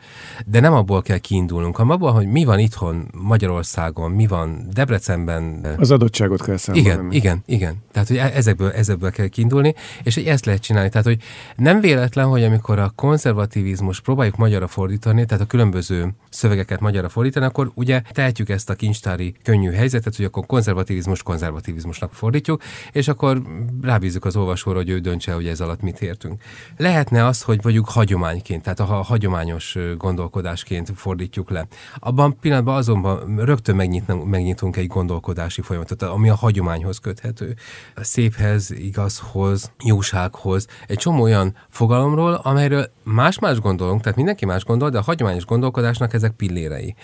De 0.46 0.60
nem 0.60 0.72
abból 0.72 1.02
kell 1.02 1.18
kiindulnunk, 1.18 1.76
hanem 1.76 1.92
abból, 1.92 2.12
hogy 2.12 2.26
mi 2.26 2.44
van 2.44 2.58
itthon 2.58 3.08
Magyarországon, 3.22 4.10
mi 4.10 4.26
van 4.26 4.66
Debrecenben. 4.72 5.74
Az 5.78 5.90
adottságot 5.90 6.42
kell 6.42 6.56
számolni. 6.56 6.88
Igen, 6.88 7.12
igen, 7.12 7.42
igen. 7.46 7.82
Tehát, 7.92 8.08
hogy 8.08 8.16
e- 8.16 8.32
ezekből, 8.34 8.70
ezekből 8.70 9.10
kell 9.10 9.26
kiindulni, 9.26 9.74
és 10.02 10.14
hogy 10.14 10.24
ezt 10.24 10.46
lehet 10.46 10.62
csinálni. 10.62 10.88
Tehát, 10.88 11.06
hogy 11.06 11.18
nem 11.56 11.80
véletlen, 11.80 12.26
hogy 12.26 12.44
amikor 12.44 12.78
a 12.78 12.92
konzervativizmus 12.96 14.00
próbáljuk 14.00 14.36
magyarra 14.36 14.66
fordítani, 14.66 15.26
tehát 15.26 15.44
a 15.44 15.46
különböző 15.46 16.14
szövegeket 16.30 16.80
magyarra 16.80 17.08
fordítani, 17.08 17.46
akkor 17.46 17.70
ugye 17.74 18.02
tehetjük 18.12 18.48
ezt 18.48 18.70
a 18.70 18.74
kincstári 18.74 19.34
könnyű 19.42 19.70
helyzetet, 19.70 20.16
hogy 20.16 20.24
akkor 20.24 20.46
konzervativizmus 20.46 21.22
konzervativizmusnak 21.22 22.12
fordítjuk, 22.12 22.62
és 22.92 23.08
akkor 23.08 23.42
rábízzuk 23.82 24.24
az 24.24 24.36
olvasóra, 24.36 24.76
hogy 24.76 24.88
ő 24.88 24.98
döntse, 24.98 25.32
hogy 25.32 25.46
ez 25.46 25.60
alatt 25.62 25.80
mit 25.80 26.02
értünk. 26.02 26.42
Lehetne 26.76 27.26
az, 27.26 27.42
hogy 27.42 27.60
mondjuk 27.62 27.88
hagyományként, 27.88 28.62
tehát 28.62 28.80
a 28.80 28.84
hagyományos 28.84 29.78
gondolkodásként 29.96 30.92
fordítjuk 30.94 31.50
le. 31.50 31.66
Abban 31.98 32.38
pillanatban 32.40 32.76
azonban 32.76 33.36
rögtön 33.36 33.76
megnyitunk, 34.24 34.76
egy 34.76 34.86
gondolkodási 34.86 35.60
folyamatot, 35.60 36.02
ami 36.02 36.28
a 36.28 36.34
hagyományhoz 36.34 36.98
köthető. 36.98 37.54
A 37.94 38.04
széphez, 38.04 38.70
igazhoz, 38.70 39.72
jósághoz, 39.84 40.66
egy 40.86 40.98
csomó 40.98 41.22
olyan 41.22 41.56
fogalomról, 41.68 42.34
amelyről 42.34 42.90
más-más 43.02 43.60
gondolunk, 43.60 44.00
tehát 44.00 44.16
mindenki 44.16 44.44
más 44.44 44.64
gondol, 44.64 44.90
de 44.90 44.98
a 44.98 45.02
hagyományos 45.02 45.44
gondolkodásnak 45.44 46.12
ezek 46.12 46.32
pillérei 46.32 46.94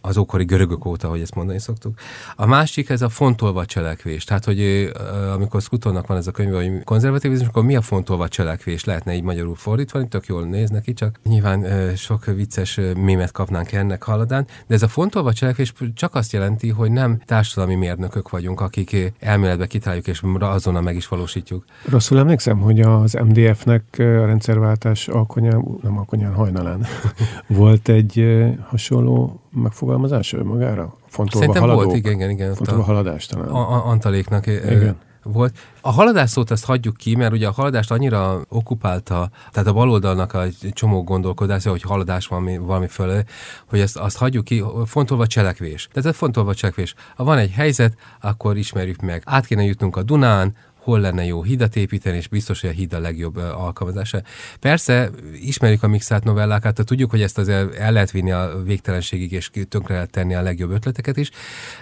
az 0.00 0.16
ókori 0.16 0.44
görögök 0.44 0.84
óta, 0.86 1.08
hogy 1.08 1.20
ezt 1.20 1.34
mondani 1.34 1.58
szoktuk. 1.58 1.98
A 2.36 2.46
másik 2.46 2.88
ez 2.88 3.02
a 3.02 3.08
fontolva 3.08 3.64
cselekvés. 3.64 4.24
Tehát, 4.24 4.44
hogy 4.44 4.90
amikor 5.34 5.62
Scrutonnak 5.62 6.06
van 6.06 6.16
ez 6.16 6.26
a 6.26 6.30
könyv, 6.30 6.52
hogy 6.52 6.84
konzervativizmus, 6.84 7.48
akkor 7.48 7.64
mi 7.64 7.76
a 7.76 7.80
fontolva 7.80 8.28
cselekvés? 8.28 8.84
Lehetne 8.84 9.14
így 9.14 9.22
magyarul 9.22 9.54
fordítani, 9.54 10.08
tök 10.08 10.26
jól 10.26 10.44
néz 10.44 10.70
neki, 10.70 10.92
csak 10.92 11.18
nyilván 11.24 11.94
sok 11.96 12.24
vicces 12.24 12.80
mémet 12.96 13.32
kapnánk 13.32 13.72
ennek 13.72 14.02
haladán, 14.02 14.46
de 14.66 14.74
ez 14.74 14.82
a 14.82 14.88
fontolva 14.88 15.32
cselekvés 15.32 15.72
csak 15.94 16.14
azt 16.14 16.32
jelenti, 16.32 16.68
hogy 16.68 16.90
nem 16.90 17.20
társadalmi 17.24 17.74
mérnökök 17.74 18.30
vagyunk, 18.30 18.60
akik 18.60 19.12
elméletbe 19.20 19.66
kitaláljuk 19.66 20.06
és 20.06 20.22
azonnal 20.38 20.82
meg 20.82 20.96
is 20.96 21.08
valósítjuk. 21.08 21.64
Rosszul 21.88 22.18
emlékszem, 22.18 22.58
hogy 22.58 22.80
az 22.80 23.12
MDF-nek 23.12 23.84
a 23.98 24.26
rendszerváltás 24.26 25.08
alkonyán, 25.08 25.64
nem 25.82 25.98
alkonyán, 25.98 26.34
hajnalán 26.34 26.86
volt 27.46 27.88
egy 27.88 28.44
hasonló 28.66 29.40
megfogalmazás 29.62 30.34
magára? 30.44 30.96
Fontolva 31.06 31.38
Szerintem 31.38 31.62
haladók, 31.62 31.84
volt, 31.84 31.96
igen, 31.96 32.12
igen. 32.12 32.30
igen 32.30 32.54
fontolva 32.54 32.82
a, 32.82 32.84
haladás 32.84 33.26
talán. 33.26 33.48
A, 33.48 33.72
a, 33.72 33.86
Antaléknak 33.86 34.46
igen. 34.46 34.96
volt. 35.22 35.58
A 35.80 35.90
haladás 35.90 36.30
szót 36.30 36.50
ezt 36.50 36.64
hagyjuk 36.64 36.96
ki, 36.96 37.16
mert 37.16 37.32
ugye 37.32 37.46
a 37.46 37.50
haladást 37.50 37.90
annyira 37.90 38.40
okupálta, 38.48 39.30
tehát 39.50 39.68
a 39.68 39.72
baloldalnak 39.72 40.34
a 40.34 40.44
csomó 40.70 41.04
gondolkodása, 41.04 41.70
hogy 41.70 41.82
haladás 41.82 42.26
van 42.26 42.66
valami 42.66 42.86
fölé, 42.86 43.22
hogy 43.68 43.80
ezt, 43.80 43.96
azt 43.96 44.16
hagyjuk 44.16 44.44
ki, 44.44 44.64
fontolva 44.84 45.26
cselekvés. 45.26 45.88
Tehát 45.92 46.10
ez 46.10 46.16
fontolva 46.16 46.54
cselekvés. 46.54 46.94
Ha 47.16 47.24
van 47.24 47.38
egy 47.38 47.50
helyzet, 47.50 47.94
akkor 48.20 48.56
ismerjük 48.56 49.00
meg. 49.00 49.22
Át 49.24 49.46
kéne 49.46 49.62
jutnunk 49.62 49.96
a 49.96 50.02
Dunán, 50.02 50.54
hol 50.86 51.00
lenne 51.00 51.24
jó 51.24 51.42
hidat 51.42 51.76
építeni, 51.76 52.16
és 52.16 52.28
biztos, 52.28 52.60
hogy 52.60 52.70
a 52.70 52.72
híd 52.72 52.92
a 52.92 52.98
legjobb 52.98 53.36
alkalmazása. 53.36 54.22
Persze, 54.60 55.10
ismerjük 55.40 55.82
a 55.82 55.88
mixált 55.88 56.24
novellákat, 56.24 56.72
tehát 56.72 56.86
tudjuk, 56.86 57.10
hogy 57.10 57.22
ezt 57.22 57.38
azért 57.38 57.74
el 57.74 57.92
lehet 57.92 58.10
vinni 58.10 58.32
a 58.32 58.62
végtelenségig, 58.64 59.32
és 59.32 59.50
tönkre 59.68 59.94
lehet 59.94 60.10
tenni 60.10 60.34
a 60.34 60.42
legjobb 60.42 60.70
ötleteket 60.70 61.16
is, 61.16 61.30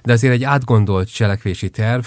de 0.02 0.12
azért 0.12 0.32
egy 0.32 0.44
átgondolt 0.44 1.12
cselekvési 1.12 1.70
terv, 1.70 2.04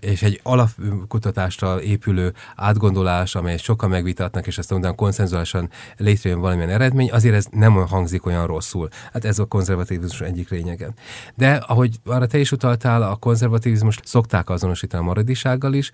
és 0.00 0.22
egy 0.22 0.40
alapkutatásra 0.42 1.82
épülő 1.82 2.32
átgondolás, 2.56 3.34
amely 3.34 3.56
sokan 3.56 3.90
megvitatnak, 3.90 4.46
és 4.46 4.58
aztán 4.58 4.78
utána 4.78 4.94
konszenzuálisan 4.94 5.70
létrejön 5.96 6.40
valamilyen 6.40 6.70
eredmény, 6.70 7.10
azért 7.10 7.34
ez 7.34 7.46
nem 7.50 7.72
hangzik 7.72 8.26
olyan 8.26 8.46
rosszul. 8.46 8.88
Hát 9.12 9.24
ez 9.24 9.38
a 9.38 9.44
konzervativizmus 9.44 10.20
egyik 10.20 10.48
lényege. 10.48 10.88
De 11.34 11.54
ahogy 11.54 11.96
arra 12.04 12.26
te 12.26 12.38
is 12.38 12.52
utaltál, 12.52 13.02
a 13.02 13.16
konzervativizmus 13.16 13.98
szokták 14.04 14.50
azonosítani 14.50 15.02
a 15.02 15.06
maradisággal 15.06 15.72
is, 15.72 15.90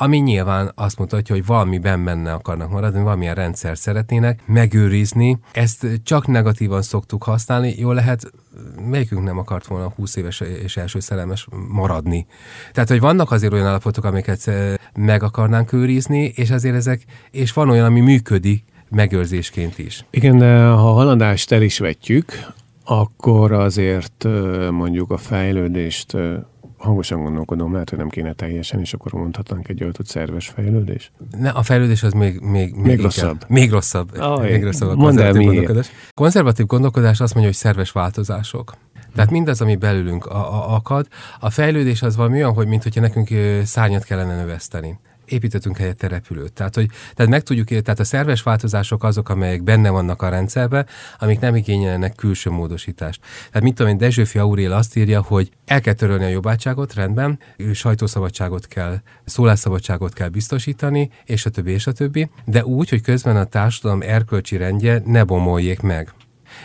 ami 0.00 0.18
nyilván 0.18 0.72
azt 0.74 0.98
mutatja, 0.98 1.34
hogy 1.34 1.46
valamiben 1.46 2.04
benne 2.04 2.32
akarnak 2.32 2.70
maradni, 2.70 3.02
valamilyen 3.02 3.34
rendszer 3.34 3.78
szeretnének 3.78 4.42
megőrizni. 4.46 5.38
Ezt 5.52 5.86
csak 6.02 6.26
negatívan 6.26 6.82
szoktuk 6.82 7.22
használni, 7.22 7.74
jó 7.78 7.92
lehet, 7.92 8.32
melyikünk 8.90 9.24
nem 9.24 9.38
akart 9.38 9.66
volna 9.66 9.92
20 9.96 10.16
éves 10.16 10.40
és 10.40 10.76
első 10.76 11.00
szerelmes 11.00 11.48
maradni. 11.68 12.26
Tehát, 12.72 12.88
hogy 12.88 13.00
vannak 13.00 13.30
azért 13.30 13.52
olyan 13.52 13.66
állapotok, 13.66 14.04
amiket 14.04 14.50
meg 14.94 15.22
akarnánk 15.22 15.72
őrizni, 15.72 16.32
és 16.34 16.50
azért 16.50 16.74
ezek, 16.74 17.04
és 17.30 17.52
van 17.52 17.70
olyan, 17.70 17.84
ami 17.84 18.00
működik, 18.00 18.64
megőrzésként 18.88 19.78
is. 19.78 20.04
Igen, 20.10 20.38
de 20.38 20.64
ha 20.64 20.92
haladást 20.92 21.52
el 21.52 21.62
is 21.62 21.78
vetjük, 21.78 22.32
akkor 22.84 23.52
azért 23.52 24.26
mondjuk 24.70 25.10
a 25.10 25.16
fejlődést 25.16 26.16
hangosan 26.78 27.22
gondolkodom, 27.22 27.72
lehet, 27.72 27.90
hogy 27.90 27.98
nem 27.98 28.08
kéne 28.08 28.32
teljesen, 28.32 28.80
és 28.80 28.94
akkor 28.94 29.12
mondhatnánk 29.12 29.68
egy 29.68 29.82
öltött 29.82 30.06
szerves 30.06 30.48
fejlődés. 30.48 31.10
Ne, 31.38 31.50
a 31.50 31.62
fejlődés 31.62 32.02
az 32.02 32.12
még, 32.12 32.40
még, 32.40 32.74
még, 32.74 32.84
még 32.84 33.00
rosszabb. 33.00 33.44
Még 33.48 33.70
rosszabb. 33.70 34.18
Oh, 34.18 34.42
még 34.42 34.64
rosszabb 34.64 34.88
a 34.88 34.94
konzervatív 34.94 35.46
gondolkodás. 35.46 35.90
Konzervatív 36.14 36.66
gondolkodás 36.66 37.20
azt 37.20 37.34
mondja, 37.34 37.52
hogy 37.52 37.60
szerves 37.60 37.90
változások. 37.90 38.74
Tehát 39.14 39.30
mindaz, 39.30 39.60
ami 39.60 39.76
belülünk 39.76 40.26
a, 40.26 40.52
a, 40.54 40.74
akad, 40.74 41.06
a 41.40 41.50
fejlődés 41.50 42.02
az 42.02 42.16
valami 42.16 42.36
olyan, 42.36 42.52
hogy 42.52 42.66
mintha 42.66 43.00
nekünk 43.00 43.28
szárnyat 43.64 44.04
kellene 44.04 44.36
növeszteni 44.36 44.98
építettünk 45.28 45.76
helyette 45.76 46.08
repülőt. 46.08 46.52
Tehát, 46.52 46.74
hogy, 46.74 46.90
tehát 47.14 47.30
meg 47.30 47.42
tudjuk, 47.42 47.68
tehát 47.68 48.00
a 48.00 48.04
szerves 48.04 48.42
változások 48.42 49.04
azok, 49.04 49.28
amelyek 49.28 49.62
benne 49.62 49.90
vannak 49.90 50.22
a 50.22 50.28
rendszerben, 50.28 50.86
amik 51.18 51.40
nem 51.40 51.54
igényelnek 51.54 52.14
külső 52.14 52.50
módosítást. 52.50 53.20
Tehát 53.46 53.62
mit 53.62 53.74
tudom 53.74 53.92
én, 53.92 53.98
Dezsőfi 53.98 54.38
Aurél 54.38 54.72
azt 54.72 54.96
írja, 54.96 55.22
hogy 55.22 55.50
el 55.64 55.80
kell 55.80 55.94
törölni 55.94 56.24
a 56.24 56.28
jobbátságot, 56.28 56.94
rendben, 56.94 57.38
sajtószabadságot 57.72 58.66
kell, 58.66 59.00
szólásszabadságot 59.24 60.12
kell 60.12 60.28
biztosítani, 60.28 61.10
és 61.24 61.46
a 61.46 61.50
többi, 61.50 61.70
és 61.70 61.86
a 61.86 61.92
többi, 61.92 62.30
de 62.44 62.64
úgy, 62.64 62.88
hogy 62.88 63.00
közben 63.00 63.36
a 63.36 63.44
társadalom 63.44 64.02
erkölcsi 64.02 64.56
rendje 64.56 65.02
ne 65.04 65.24
bomoljék 65.24 65.80
meg. 65.80 66.12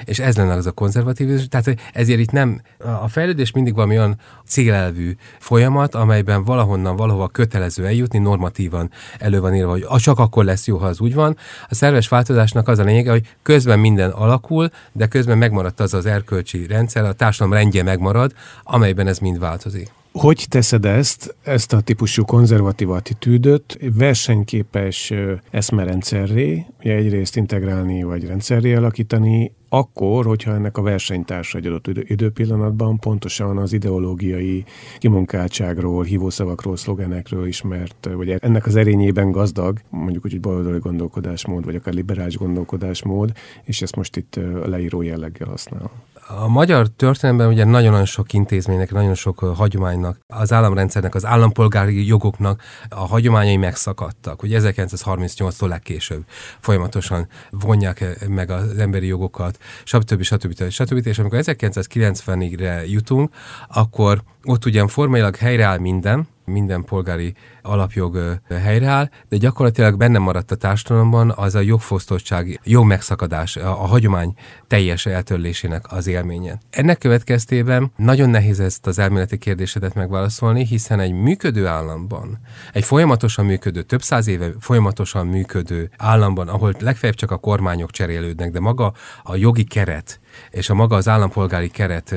És 0.04 0.20
ez 0.20 0.38
lenne 0.38 0.54
az 0.54 0.66
a 0.66 0.72
konzervatívizmus. 0.72 1.48
Tehát 1.48 1.76
ezért 1.94 2.20
itt 2.20 2.32
nem, 2.32 2.62
a 3.02 3.08
fejlődés 3.08 3.52
mindig 3.52 3.74
valami 3.74 3.98
olyan 3.98 4.20
célelvű 4.48 5.16
folyamat, 5.40 5.96
amelyben 5.96 6.44
valahonnan 6.44 6.96
valahova 6.96 7.28
kötelező 7.28 7.86
eljutni, 7.86 8.20
normatívan 8.20 8.92
elő 9.20 9.40
van 9.40 9.56
írva, 9.56 9.72
hogy 9.72 9.86
csak 9.98 10.20
akkor 10.20 10.46
lesz 10.46 10.68
jó, 10.68 10.78
ha 10.78 10.86
az 10.86 11.00
úgy 11.00 11.14
van. 11.14 11.38
A 11.70 11.76
szerves 11.76 12.08
változásnak 12.08 12.68
az 12.68 12.80
a 12.80 12.84
lényege, 12.84 13.12
hogy 13.12 13.36
közben 13.42 13.80
minden 13.80 14.10
alakul, 14.10 14.70
de 14.92 15.08
közben 15.08 15.38
megmaradt 15.38 15.80
az 15.80 15.94
az 15.94 16.06
erkölcsi 16.06 16.68
rendszer, 16.68 17.04
a 17.04 17.14
társadalom 17.14 17.60
rendje 17.60 17.84
megmarad, 17.84 18.34
amelyben 18.64 19.08
ez 19.08 19.20
mind 19.20 19.40
változik. 19.40 19.92
Hogy 20.12 20.46
teszed 20.50 20.86
ezt, 20.86 21.36
ezt 21.44 21.74
a 21.74 21.82
típusú 21.82 22.26
konzervatív 22.26 22.90
attitűdöt 22.90 23.80
versenyképes 23.98 25.14
eszmerendszerré, 25.52 26.66
ugye 26.80 26.96
egyrészt 26.96 27.36
integrálni 27.36 28.04
vagy 28.04 28.28
rendszerré 28.28 28.76
alakítani, 28.76 29.52
akkor, 29.74 30.26
hogyha 30.26 30.54
ennek 30.54 30.78
a 30.78 30.82
versenytársa 30.82 31.58
egy 31.58 31.66
adott 31.66 31.88
időpillanatban 31.88 33.00
pontosan 33.00 33.58
az 33.58 33.74
ideológiai 33.74 34.64
kimunkáltságról, 34.98 36.04
hívószavakról, 36.04 36.78
szlogenekről 36.78 37.48
ismert, 37.48 38.10
vagy 38.14 38.30
ennek 38.30 38.66
az 38.66 38.76
erényében 38.76 39.32
gazdag, 39.32 39.80
mondjuk 39.90 40.26
úgy, 40.26 40.32
hogy 40.32 40.40
baloldali 40.40 40.80
gondolkodásmód, 40.80 41.66
vagy 41.66 41.76
akár 41.76 41.94
liberális 41.94 42.38
gondolkodásmód, 42.38 43.32
és 43.64 43.82
ezt 43.82 43.96
most 43.96 44.18
itt 44.18 44.36
a 44.36 44.68
leíró 44.68 45.02
jelleggel 45.02 45.48
használom 45.48 45.92
a 46.28 46.48
magyar 46.48 46.88
történelemben 46.88 47.48
ugye 47.48 47.64
nagyon-nagyon 47.64 48.06
sok 48.06 48.34
intézménynek, 48.34 48.92
nagyon 48.92 49.14
sok 49.14 49.40
hagyománynak, 49.40 50.20
az 50.28 50.54
államrendszernek, 50.54 51.16
az 51.16 51.26
állampolgári 51.26 52.08
jogoknak 52.08 52.62
a 52.90 53.08
hagyományai 53.08 53.58
megszakadtak. 53.58 54.44
Ugye 54.44 54.60
1938-tól 54.62 55.68
legkésőbb 55.68 56.26
folyamatosan 56.60 57.28
vonják 57.50 58.28
meg 58.28 58.50
az 58.50 58.78
emberi 58.78 59.08
jogokat, 59.08 59.58
stb. 59.84 60.22
stb. 60.22 60.22
stb. 60.22 60.70
stb. 60.70 61.08
És 61.08 61.20
amikor 61.20 61.40
1990-re 61.42 62.88
jutunk, 62.88 63.34
akkor 63.68 64.24
ott 64.44 64.66
ugyan 64.66 64.88
formailag 64.88 65.36
helyreáll 65.36 65.78
minden, 65.78 66.28
minden 66.46 66.84
polgári 66.84 67.34
alapjog 67.62 68.40
helyreáll, 68.50 69.10
de 69.30 69.38
gyakorlatilag 69.38 69.98
benne 69.98 70.20
maradt 70.20 70.52
a 70.52 70.56
társadalomban 70.56 71.34
az 71.36 71.56
a 71.56 71.60
jogfosztottság, 71.60 72.60
jogmegszakadás, 72.64 73.56
a, 73.56 73.82
a 73.82 73.86
hagyomány 73.86 74.34
teljes 74.68 75.06
eltörlésének 75.06 75.92
az 75.92 76.08
élménye. 76.08 76.60
Ennek 76.70 76.98
következtében 76.98 77.92
nagyon 77.96 78.30
nehéz 78.30 78.60
ezt 78.60 78.88
az 78.88 79.00
elméleti 79.00 79.38
kérdésedet 79.38 79.94
megválaszolni, 79.94 80.66
hiszen 80.66 81.00
egy 81.00 81.12
működő 81.12 81.68
államban, 81.68 82.40
egy 82.74 82.84
folyamatosan 82.84 83.46
működő, 83.46 83.82
több 83.82 84.02
száz 84.02 84.28
éve 84.28 84.52
folyamatosan 84.60 85.28
működő 85.28 85.90
államban, 85.98 86.48
ahol 86.48 86.74
legfeljebb 86.80 87.18
csak 87.18 87.32
a 87.32 87.38
kormányok 87.38 87.92
cserélődnek, 87.92 88.52
de 88.52 88.60
maga 88.60 88.94
a 89.24 89.36
jogi 89.36 89.64
keret 89.64 90.20
és 90.50 90.70
a 90.70 90.74
maga 90.74 90.96
az 90.96 91.08
állampolgári 91.08 91.70
keret 91.70 92.16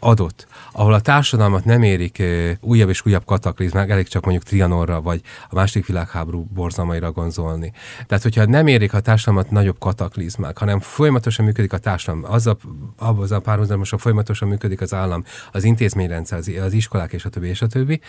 adott, 0.00 0.46
ahol 0.72 0.92
a 0.92 1.00
társadalmat 1.00 1.64
nem 1.64 1.82
érik 1.82 2.22
újabb 2.60 2.88
és 2.88 3.06
újabb 3.06 3.24
kataklizmák, 3.24 3.90
elég 3.90 4.08
csak 4.08 4.22
mondjuk 4.24 4.44
Trianonra 4.44 5.00
vagy 5.00 5.20
a 5.50 5.54
második 5.54 5.86
világháború 5.86 6.46
borzalmaira 6.54 7.12
gondolni. 7.12 7.72
Tehát, 8.06 8.22
hogyha 8.22 8.44
nem 8.44 8.66
érik 8.66 8.94
a 8.94 9.00
társadalmat 9.00 9.50
nagyobb 9.50 9.78
kataklizmák, 9.78 10.58
hanem 10.58 10.80
folyamatosan 10.80 11.44
működik 11.44 11.72
a 11.72 11.78
társadalom, 11.78 12.32
az 12.32 12.46
a, 12.46 12.56
az 12.96 13.32
a 13.32 13.40
párhuzamosan 13.40 13.98
folyamatosan 13.98 14.48
működik 14.48 14.80
az 14.80 14.94
állam, 14.94 15.24
az 15.52 15.64
intézményrendszer, 15.64 16.38
az, 16.38 16.50
az 16.64 16.72
iskolák 16.72 17.12
és 17.12 17.24
a 17.24 17.28
többi 17.28 17.48
és 17.48 17.62
a 17.62 17.66
többi, 17.66 18.00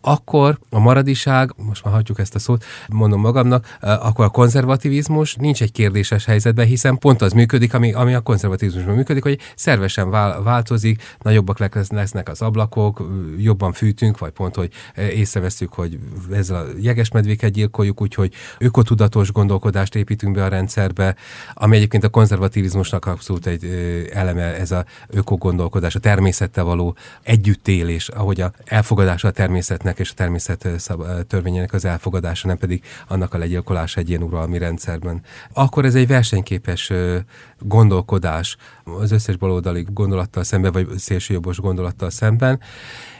akkor 0.00 0.58
a 0.70 0.78
maradiság, 0.78 1.52
most 1.56 1.84
már 1.84 1.94
hagyjuk 1.94 2.18
ezt 2.18 2.34
a 2.34 2.38
szót, 2.38 2.64
mondom 2.88 3.20
magamnak, 3.20 3.76
akkor 3.80 4.24
a 4.24 4.28
konzervativizmus 4.28 5.34
nincs 5.34 5.62
egy 5.62 5.72
kérdéses 5.72 6.24
helyzetben, 6.24 6.66
hiszen 6.66 6.98
pont 6.98 7.22
az 7.22 7.32
működik, 7.32 7.74
ami, 7.74 7.92
ami 7.92 8.14
a 8.14 8.20
konzervativizmusban 8.20 8.94
működik, 8.94 9.22
hogy 9.22 9.38
szervesen 9.54 10.10
változik, 10.44 11.02
nagyobbak 11.32 11.88
lesznek 11.90 12.28
az 12.28 12.42
ablakok, 12.42 13.08
jobban 13.38 13.72
fűtünk, 13.72 14.18
vagy 14.18 14.30
pont, 14.30 14.54
hogy 14.54 14.72
észreveszünk, 14.96 15.72
hogy 15.72 15.98
ezzel 16.32 16.56
a 16.56 16.66
jegesmedvéket 16.80 17.50
gyilkoljuk, 17.50 18.00
úgyhogy 18.00 18.34
ökotudatos 18.58 19.32
gondolkodást 19.32 19.94
építünk 19.94 20.34
be 20.34 20.44
a 20.44 20.48
rendszerbe, 20.48 21.16
ami 21.54 21.76
egyébként 21.76 22.04
a 22.04 22.08
konzervativizmusnak 22.08 23.06
abszolút 23.06 23.46
egy 23.46 23.64
eleme, 24.12 24.42
ez 24.42 24.70
a 24.70 24.84
ökogondolkodás, 25.08 25.94
a 25.94 25.98
természettel 25.98 26.64
való 26.64 26.96
együttélés, 27.22 28.08
ahogy 28.08 28.40
a 28.40 28.52
elfogadása 28.64 29.28
a 29.28 29.30
természetnek 29.30 29.98
és 29.98 30.10
a 30.10 30.14
természet 30.14 30.68
törvényének 31.28 31.72
az 31.72 31.84
elfogadása, 31.84 32.46
nem 32.46 32.58
pedig 32.58 32.82
annak 33.08 33.34
a 33.34 33.38
legyilkolása 33.38 34.00
egy 34.00 34.08
ilyen 34.08 34.22
uralmi 34.22 34.58
rendszerben. 34.58 35.22
Akkor 35.52 35.84
ez 35.84 35.94
egy 35.94 36.06
versenyképes 36.06 36.92
gondolkodás 37.64 38.56
az 38.84 39.10
összes 39.12 39.36
baloldali 39.36 39.86
gondolattal 39.90 40.42
szemben, 40.42 40.72
vagy 40.72 40.88
szélsőjobbos 40.96 41.58
gondolattal 41.58 42.10
szemben. 42.10 42.60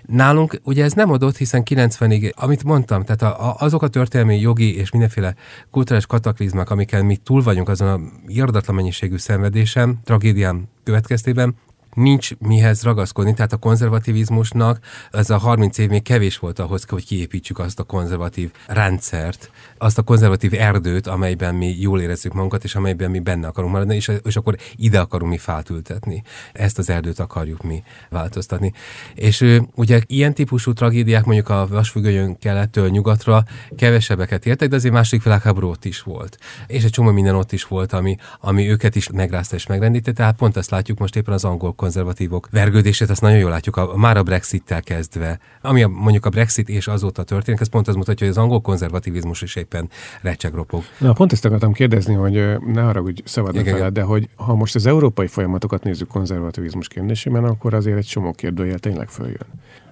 Nálunk 0.03 0.61
ugye 0.65 0.85
ez 0.85 0.93
nem 0.93 1.11
adott, 1.11 1.37
hiszen 1.37 1.63
90-ig, 1.65 2.35
amit 2.35 2.65
mondtam, 2.65 3.05
tehát 3.05 3.23
a, 3.23 3.49
a, 3.49 3.57
azok 3.59 3.83
a 3.83 3.89
történelmi 3.89 4.41
jogi 4.41 4.77
és 4.77 4.91
mindenféle 4.91 5.35
kulturális 5.71 6.07
kataklizmák, 6.07 6.71
amikkel 6.71 7.03
mi 7.03 7.17
túl 7.17 7.43
vagyunk 7.43 7.69
azon 7.69 7.89
a 7.89 8.01
irdatlan 8.27 8.77
mennyiségű 8.77 9.17
szenvedésem, 9.17 10.01
tragédiám 10.05 10.69
következtében, 10.85 11.55
nincs 11.95 12.31
mihez 12.39 12.83
ragaszkodni, 12.83 13.35
tehát 13.35 13.53
a 13.53 13.57
konzervativizmusnak 13.57 14.79
ez 15.11 15.31
a 15.31 15.39
30 15.39 15.79
év 15.79 15.89
még 15.89 16.03
kevés 16.03 16.39
volt 16.39 16.59
ahhoz, 16.59 16.85
hogy 16.89 17.07
kiépítsük 17.07 17.59
azt 17.59 17.79
a 17.79 17.83
konzervatív 17.83 18.51
rendszert, 18.67 19.51
azt 19.79 19.99
a 19.99 20.03
konzervatív 20.03 20.55
erdőt, 20.55 21.07
amelyben 21.07 21.55
mi 21.55 21.77
jól 21.79 22.01
érezzük 22.01 22.33
magunkat, 22.33 22.65
és 22.65 22.75
amelyben 22.75 23.11
mi 23.11 23.19
benne 23.19 23.47
akarunk 23.47 23.73
maradni, 23.73 23.95
és, 23.95 24.11
és 24.25 24.37
akkor 24.37 24.57
ide 24.77 25.01
akarunk 25.01 25.31
mi 25.31 25.39
fát 25.39 25.71
ültetni. 25.71 26.23
Ezt 26.53 26.79
az 26.79 26.91
erdőt 26.91 27.19
akarjuk 27.19 27.63
mi 27.63 27.83
változtatni. 28.09 28.73
És 29.15 29.61
ugye 29.75 30.01
ilyen 30.07 30.35
típusú 30.35 30.73
tragédiák 30.73 31.25
mondjuk 31.25 31.49
a 31.49 31.67
vasfüggönyön 31.67 32.39
kelettől 32.39 32.89
nyugatra 32.89 33.45
kevesebbeket 33.77 34.47
értek, 34.47 34.69
de 34.69 34.77
azért 34.77 34.95
másik 34.95 35.23
világháború 35.23 35.69
ott 35.69 35.85
is 35.85 36.03
volt. 36.03 36.39
És 36.67 36.85
egy 36.85 36.91
csomó 36.91 37.11
minden 37.11 37.35
ott 37.35 37.53
is 37.53 37.65
volt, 37.65 37.93
ami, 37.93 38.17
ami 38.41 38.71
őket 38.71 38.97
is 38.97 39.11
megrázta 39.11 39.57
és 39.57 39.67
megrendítette. 39.67 40.13
Tehát 40.13 40.37
pont 40.37 40.57
ezt 40.57 40.71
látjuk 40.71 40.99
most 40.99 41.17
éppen 41.17 41.35
az 41.35 41.45
angol 41.45 41.75
konzervatívok 41.83 42.49
vergődését, 42.51 43.11
azt 43.11 43.21
nagyon 43.21 43.39
jól 43.39 43.51
látjuk, 43.51 43.77
a, 43.77 43.97
már 43.97 44.17
a 44.17 44.23
Brexit-tel 44.23 44.83
kezdve. 44.83 45.39
Ami 45.61 45.83
a, 45.83 45.89
mondjuk 45.89 46.27
a 46.27 46.31
Brexit 46.31 46.69
és 46.69 46.87
azóta 46.87 47.23
történik, 47.23 47.61
ez 47.61 47.69
pont 47.69 47.89
az 47.89 47.95
mutatja, 47.95 48.27
hogy 48.27 48.37
az 48.37 48.43
angol 48.43 48.61
konzervativizmus 48.61 49.43
is 49.43 49.57
éppen 49.57 49.89
recsegropog. 50.21 50.83
Na, 50.99 51.13
pont 51.13 51.33
ezt 51.33 51.45
akartam 51.45 51.73
kérdezni, 51.73 52.15
hogy 52.15 52.33
ne 52.73 52.87
arra, 52.87 53.01
hogy 53.01 53.23
szabad 53.25 53.55
ne 53.55 53.91
de 53.91 54.03
hogy 54.03 54.29
ha 54.37 54.55
most 54.55 54.75
az 54.75 54.87
európai 54.87 55.27
folyamatokat 55.27 55.83
nézzük 55.83 56.09
konzervativizmus 56.09 56.89
kérdésében, 56.89 57.45
akkor 57.45 57.75
azért 57.75 57.97
egy 57.97 58.07
csomó 58.07 58.33
kérdőjel 58.33 58.79
tényleg 58.79 59.09
följön. 59.09 59.47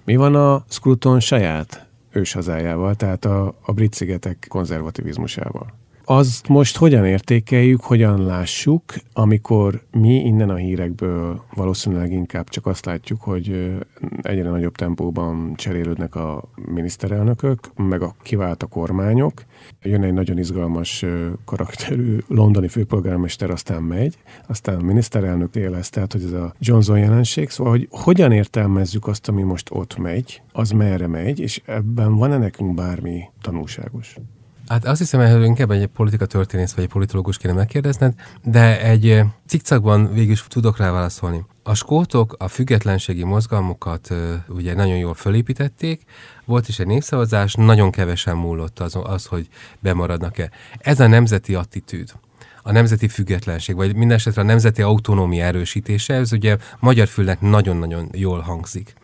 Mi 0.05 0.17
van 0.17 0.35
a 0.35 0.65
Scruton 0.69 1.21
saját 1.21 1.87
őshazájával, 2.13 2.95
tehát 2.95 3.25
a, 3.25 3.55
a 3.63 3.73
brit 3.73 3.95
szigetek 3.95 4.47
konzervativizmusával? 4.49 5.67
Azt 6.13 6.49
most 6.49 6.77
hogyan 6.77 7.05
értékeljük, 7.05 7.81
hogyan 7.81 8.25
lássuk, 8.25 8.83
amikor 9.13 9.83
mi 9.91 10.15
innen 10.15 10.51
a 10.51 10.55
hírekből 10.55 11.45
valószínűleg 11.55 12.13
inkább 12.13 12.49
csak 12.49 12.67
azt 12.67 12.85
látjuk, 12.85 13.21
hogy 13.21 13.79
egyre 14.23 14.51
nagyobb 14.51 14.75
tempóban 14.75 15.55
cserélődnek 15.57 16.15
a 16.15 16.45
miniszterelnökök, 16.55 17.59
meg 17.77 18.03
a 18.03 18.15
kivált 18.23 18.63
a 18.63 18.67
kormányok. 18.67 19.43
Jön 19.83 20.03
egy 20.03 20.13
nagyon 20.13 20.39
izgalmas 20.39 21.05
karakterű 21.45 22.19
londoni 22.29 22.69
főpolgármester, 22.69 23.51
aztán 23.51 23.83
megy, 23.83 24.17
aztán 24.47 24.81
miniszterelnök 24.81 25.57
élesz, 25.57 25.91
tehát 25.91 26.13
hogy 26.13 26.23
ez 26.23 26.33
a 26.33 26.55
Johnson 26.59 26.99
jelenség. 26.99 27.51
Szóval, 27.51 27.73
hogy 27.73 27.89
hogyan 27.91 28.33
értelmezzük 28.33 29.07
azt, 29.07 29.29
ami 29.29 29.43
most 29.43 29.69
ott 29.73 29.99
megy, 29.99 30.43
az 30.53 30.71
merre 30.71 31.07
megy, 31.07 31.41
és 31.41 31.63
ebben 31.67 32.17
van-e 32.17 32.39
nekünk 32.39 32.75
bármi 32.75 33.23
tanulságos? 33.41 34.17
Hát 34.71 34.85
azt 34.85 34.99
hiszem, 34.99 35.31
hogy 35.31 35.45
inkább 35.45 35.71
egy 35.71 35.87
politika 35.87 36.27
történész 36.27 36.73
vagy 36.73 36.85
egy 36.85 36.91
politológus 36.91 37.37
kéne 37.37 37.55
megkérdezned, 37.55 38.15
de 38.43 38.81
egy 38.81 39.23
cikcakban 39.47 40.13
végül 40.13 40.33
is 40.33 40.45
tudok 40.49 40.77
rá 40.77 40.91
válaszolni. 40.91 41.45
A 41.63 41.75
skótok 41.75 42.35
a 42.39 42.49
függetlenségi 42.49 43.25
mozgalmukat 43.25 44.15
ugye 44.49 44.75
nagyon 44.75 44.97
jól 44.97 45.15
fölépítették, 45.15 46.03
volt 46.45 46.69
is 46.69 46.79
egy 46.79 46.87
népszavazás, 46.87 47.55
nagyon 47.55 47.91
kevesen 47.91 48.37
múlott 48.37 48.79
az, 48.79 48.99
az 49.03 49.27
hogy 49.27 49.49
bemaradnak-e. 49.81 50.51
Ez 50.79 51.01
a 51.01 51.07
nemzeti 51.07 51.55
attitűd 51.55 52.13
a 52.63 52.73
nemzeti 52.73 53.09
függetlenség, 53.09 53.75
vagy 53.75 53.97
minden 53.97 54.17
esetre 54.17 54.43
a 54.43 54.45
nemzeti 54.45 54.83
autonómia 54.83 55.45
erősítése, 55.45 56.15
ez 56.15 56.33
ugye 56.33 56.57
magyar 56.79 57.07
fülnek 57.07 57.41
nagyon-nagyon 57.41 58.09
jól 58.13 58.41
hangzik. 58.41 58.95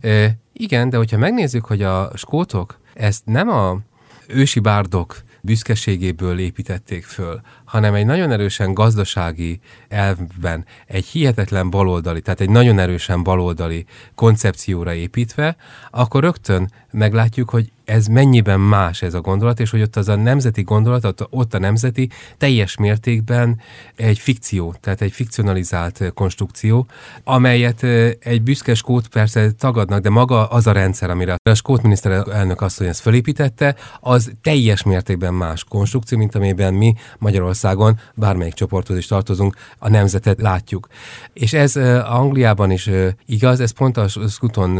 E, 0.00 0.38
igen, 0.52 0.90
de 0.90 0.96
hogyha 0.96 1.18
megnézzük, 1.18 1.64
hogy 1.64 1.82
a 1.82 2.10
skótok 2.16 2.78
ezt 2.94 3.22
nem 3.24 3.48
a 3.48 3.78
ősi 4.26 4.60
bárdok 4.60 5.22
büszkeségéből 5.42 6.38
építették 6.38 7.04
föl, 7.04 7.40
hanem 7.72 7.94
egy 7.94 8.06
nagyon 8.06 8.30
erősen 8.30 8.74
gazdasági 8.74 9.60
elvben, 9.88 10.64
egy 10.86 11.04
hihetetlen 11.04 11.70
baloldali, 11.70 12.20
tehát 12.20 12.40
egy 12.40 12.50
nagyon 12.50 12.78
erősen 12.78 13.22
baloldali 13.22 13.84
koncepcióra 14.14 14.94
építve, 14.94 15.56
akkor 15.90 16.22
rögtön 16.22 16.70
meglátjuk, 16.90 17.50
hogy 17.50 17.72
ez 17.84 18.06
mennyiben 18.06 18.60
más 18.60 19.02
ez 19.02 19.14
a 19.14 19.20
gondolat, 19.20 19.60
és 19.60 19.70
hogy 19.70 19.82
ott 19.82 19.96
az 19.96 20.08
a 20.08 20.16
nemzeti 20.16 20.62
gondolat, 20.62 21.26
ott 21.30 21.54
a 21.54 21.58
nemzeti 21.58 22.08
teljes 22.38 22.76
mértékben 22.76 23.60
egy 23.96 24.18
fikció, 24.18 24.74
tehát 24.80 25.00
egy 25.00 25.12
fikcionalizált 25.12 26.12
konstrukció, 26.14 26.86
amelyet 27.24 27.82
egy 28.18 28.42
büszke 28.42 28.74
skót 28.74 29.08
persze 29.08 29.50
tagadnak, 29.50 30.00
de 30.00 30.10
maga 30.10 30.46
az 30.46 30.66
a 30.66 30.72
rendszer, 30.72 31.10
amire 31.10 31.36
a 31.50 31.54
skót 31.54 31.82
miniszterelnök 31.82 32.60
asszony 32.60 32.86
ezt 32.86 33.00
fölépítette, 33.00 33.76
az 34.00 34.32
teljes 34.42 34.82
mértékben 34.82 35.34
más 35.34 35.64
konstrukció, 35.64 36.18
mint 36.18 36.34
amiben 36.34 36.74
mi 36.74 36.94
Magyarországon, 37.62 38.00
bármelyik 38.14 38.52
csoporthoz 38.52 38.96
is 38.96 39.06
tartozunk, 39.06 39.54
a 39.78 39.88
nemzetet 39.88 40.40
látjuk. 40.40 40.88
És 41.32 41.52
ez 41.52 41.76
Angliában 42.04 42.70
is 42.70 42.90
igaz, 43.26 43.60
ez 43.60 43.70
pont 43.70 43.96
a 43.96 44.08
Scruton 44.08 44.78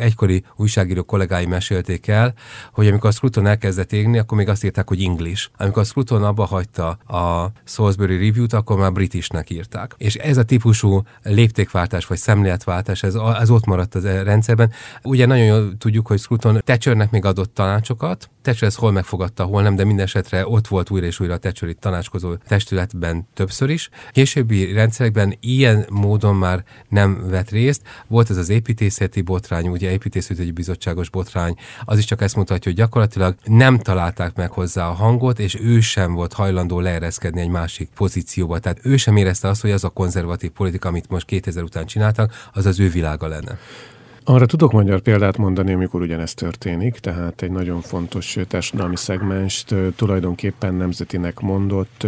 egykori 0.00 0.44
újságíró 0.56 1.02
kollégái 1.02 1.46
mesélték 1.46 2.08
el, 2.08 2.34
hogy 2.72 2.88
amikor 2.88 3.08
a 3.08 3.12
Scruton 3.12 3.46
elkezdett 3.46 3.92
égni, 3.92 4.18
akkor 4.18 4.38
még 4.38 4.48
azt 4.48 4.64
írták, 4.64 4.88
hogy 4.88 5.02
English. 5.02 5.48
Amikor 5.56 5.82
a 5.82 5.84
Scruton 5.84 6.24
abba 6.24 6.44
hagyta 6.44 6.88
a 6.88 7.52
Salisbury 7.64 8.26
Review-t, 8.26 8.52
akkor 8.52 8.76
már 8.78 8.92
Britishnek 8.92 9.50
írták. 9.50 9.94
És 9.98 10.14
ez 10.14 10.36
a 10.36 10.42
típusú 10.42 11.02
léptékváltás 11.22 12.06
vagy 12.06 12.18
szemléletváltás, 12.18 13.02
ez, 13.02 13.14
ez 13.40 13.50
ott 13.50 13.64
maradt 13.64 13.94
az 13.94 14.04
rendszerben. 14.04 14.72
Ugye 15.02 15.26
nagyon 15.26 15.44
jól 15.44 15.76
tudjuk, 15.78 16.06
hogy 16.06 16.18
Scruton 16.18 16.60
Thatchernek 16.64 17.10
még 17.10 17.24
adott 17.24 17.54
tanácsokat, 17.54 18.30
Thatcher 18.42 18.68
ezt 18.68 18.78
hol 18.78 18.92
megfogadta, 18.92 19.44
hol 19.44 19.62
nem, 19.62 19.76
de 19.76 19.84
minden 19.84 20.04
esetre 20.04 20.46
ott 20.46 20.66
volt 20.66 20.90
újra 20.90 21.06
és 21.06 21.20
újra 21.20 21.34
a 21.34 21.38
tanácskozó 21.90 22.34
testületben 22.34 23.28
többször 23.34 23.70
is. 23.70 23.88
Későbbi 24.10 24.72
rendszerekben 24.72 25.36
ilyen 25.40 25.86
módon 25.90 26.36
már 26.36 26.64
nem 26.88 27.28
vett 27.28 27.50
részt. 27.50 27.82
Volt 28.06 28.30
ez 28.30 28.36
az 28.36 28.48
építészeti 28.48 29.20
botrány, 29.20 29.68
ugye 29.68 29.90
építészeti 29.90 30.50
bizottságos 30.50 31.10
botrány, 31.10 31.54
az 31.84 31.98
is 31.98 32.04
csak 32.04 32.22
ezt 32.22 32.36
mutatja, 32.36 32.70
hogy 32.70 32.80
gyakorlatilag 32.80 33.34
nem 33.44 33.78
találták 33.78 34.36
meg 34.36 34.50
hozzá 34.50 34.88
a 34.88 34.92
hangot, 34.92 35.38
és 35.38 35.58
ő 35.60 35.80
sem 35.80 36.12
volt 36.12 36.32
hajlandó 36.32 36.80
leereszkedni 36.80 37.40
egy 37.40 37.48
másik 37.48 37.88
pozícióba. 37.94 38.58
Tehát 38.58 38.78
ő 38.82 38.96
sem 38.96 39.16
érezte 39.16 39.48
azt, 39.48 39.60
hogy 39.60 39.70
az 39.70 39.84
a 39.84 39.88
konzervatív 39.88 40.50
politika, 40.50 40.88
amit 40.88 41.08
most 41.08 41.26
2000 41.26 41.62
után 41.62 41.86
csináltak, 41.86 42.48
az 42.52 42.66
az 42.66 42.80
ő 42.80 42.88
világa 42.88 43.26
lenne. 43.26 43.58
Arra 44.24 44.46
tudok 44.46 44.72
magyar 44.72 45.00
példát 45.00 45.36
mondani, 45.36 45.72
amikor 45.72 46.00
ugyanezt 46.00 46.36
történik, 46.36 46.98
tehát 46.98 47.42
egy 47.42 47.50
nagyon 47.50 47.80
fontos 47.80 48.38
társadalmi 48.48 48.96
szegmenst 48.96 49.74
tulajdonképpen 49.96 50.74
nemzetinek 50.74 51.40
mondott 51.40 52.06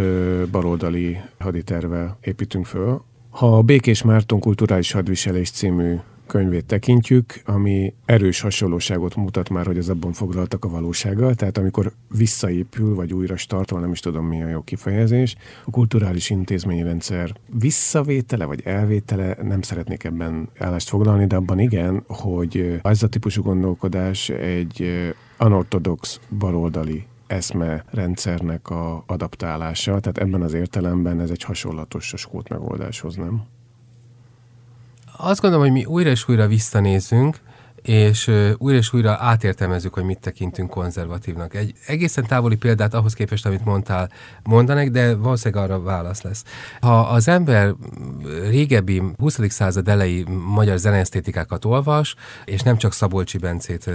baloldali 0.51 1.17
haditerve 1.39 2.17
építünk 2.21 2.65
föl. 2.65 3.01
Ha 3.29 3.57
a 3.57 3.61
Békés 3.61 4.01
Márton 4.01 4.39
Kulturális 4.39 4.91
Hadviselés 4.91 5.51
című 5.51 5.95
könyvét 6.33 6.65
tekintjük, 6.65 7.41
ami 7.45 7.93
erős 8.05 8.41
hasonlóságot 8.41 9.15
mutat 9.15 9.49
már, 9.49 9.65
hogy 9.65 9.77
az 9.77 9.89
abban 9.89 10.13
foglaltak 10.13 10.65
a 10.65 10.69
valósággal, 10.69 11.35
tehát 11.35 11.57
amikor 11.57 11.91
visszaépül, 12.17 12.95
vagy 12.95 13.13
újra 13.13 13.37
startol, 13.37 13.79
nem 13.79 13.91
is 13.91 13.99
tudom 13.99 14.25
mi 14.25 14.43
a 14.43 14.47
jó 14.47 14.61
kifejezés, 14.61 15.35
a 15.65 15.69
kulturális 15.71 16.29
intézményrendszer 16.29 17.33
visszavétele, 17.59 18.45
vagy 18.45 18.61
elvétele, 18.63 19.37
nem 19.41 19.61
szeretnék 19.61 20.03
ebben 20.03 20.49
állást 20.57 20.89
foglalni, 20.89 21.25
de 21.25 21.35
abban 21.35 21.59
igen, 21.59 22.03
hogy 22.07 22.79
ez 22.83 23.03
a 23.03 23.09
típusú 23.09 23.41
gondolkodás 23.41 24.29
egy 24.29 25.03
anortodox 25.37 26.19
baloldali 26.37 27.05
eszme 27.27 27.85
rendszernek 27.89 28.69
a 28.69 29.03
adaptálása, 29.07 29.99
tehát 29.99 30.17
ebben 30.17 30.41
az 30.41 30.53
értelemben 30.53 31.19
ez 31.19 31.29
egy 31.29 31.43
hasonlatos 31.43 32.13
a 32.13 32.17
skót 32.17 32.49
megoldáshoz, 32.49 33.15
nem? 33.15 33.43
Azt 35.17 35.41
gondolom, 35.41 35.65
hogy 35.65 35.75
mi 35.75 35.85
újra 35.85 36.09
és 36.09 36.27
újra 36.27 36.47
visszanézünk, 36.47 37.37
és 37.83 38.27
újra 38.57 38.77
és 38.77 38.93
újra 38.93 39.17
átértelmezzük, 39.19 39.93
hogy 39.93 40.03
mit 40.03 40.19
tekintünk 40.19 40.69
konzervatívnak. 40.69 41.55
Egy 41.55 41.73
egészen 41.87 42.25
távoli 42.25 42.55
példát 42.55 42.93
ahhoz 42.93 43.13
képest, 43.13 43.45
amit 43.45 43.65
mondtál, 43.65 44.09
mondanék, 44.43 44.91
de 44.91 45.15
valószínűleg 45.15 45.63
arra 45.63 45.81
válasz 45.81 46.21
lesz. 46.21 46.43
Ha 46.81 46.99
az 46.99 47.27
ember 47.27 47.73
régebbi 48.49 49.01
20. 49.17 49.39
század 49.47 49.87
elejé 49.87 50.23
magyar 50.53 50.77
zeneesztétikákat 50.77 51.65
olvas, 51.65 52.15
és 52.45 52.61
nem 52.61 52.77
csak 52.77 52.93
Szabolcsi 52.93 53.37
Bencét 53.37 53.89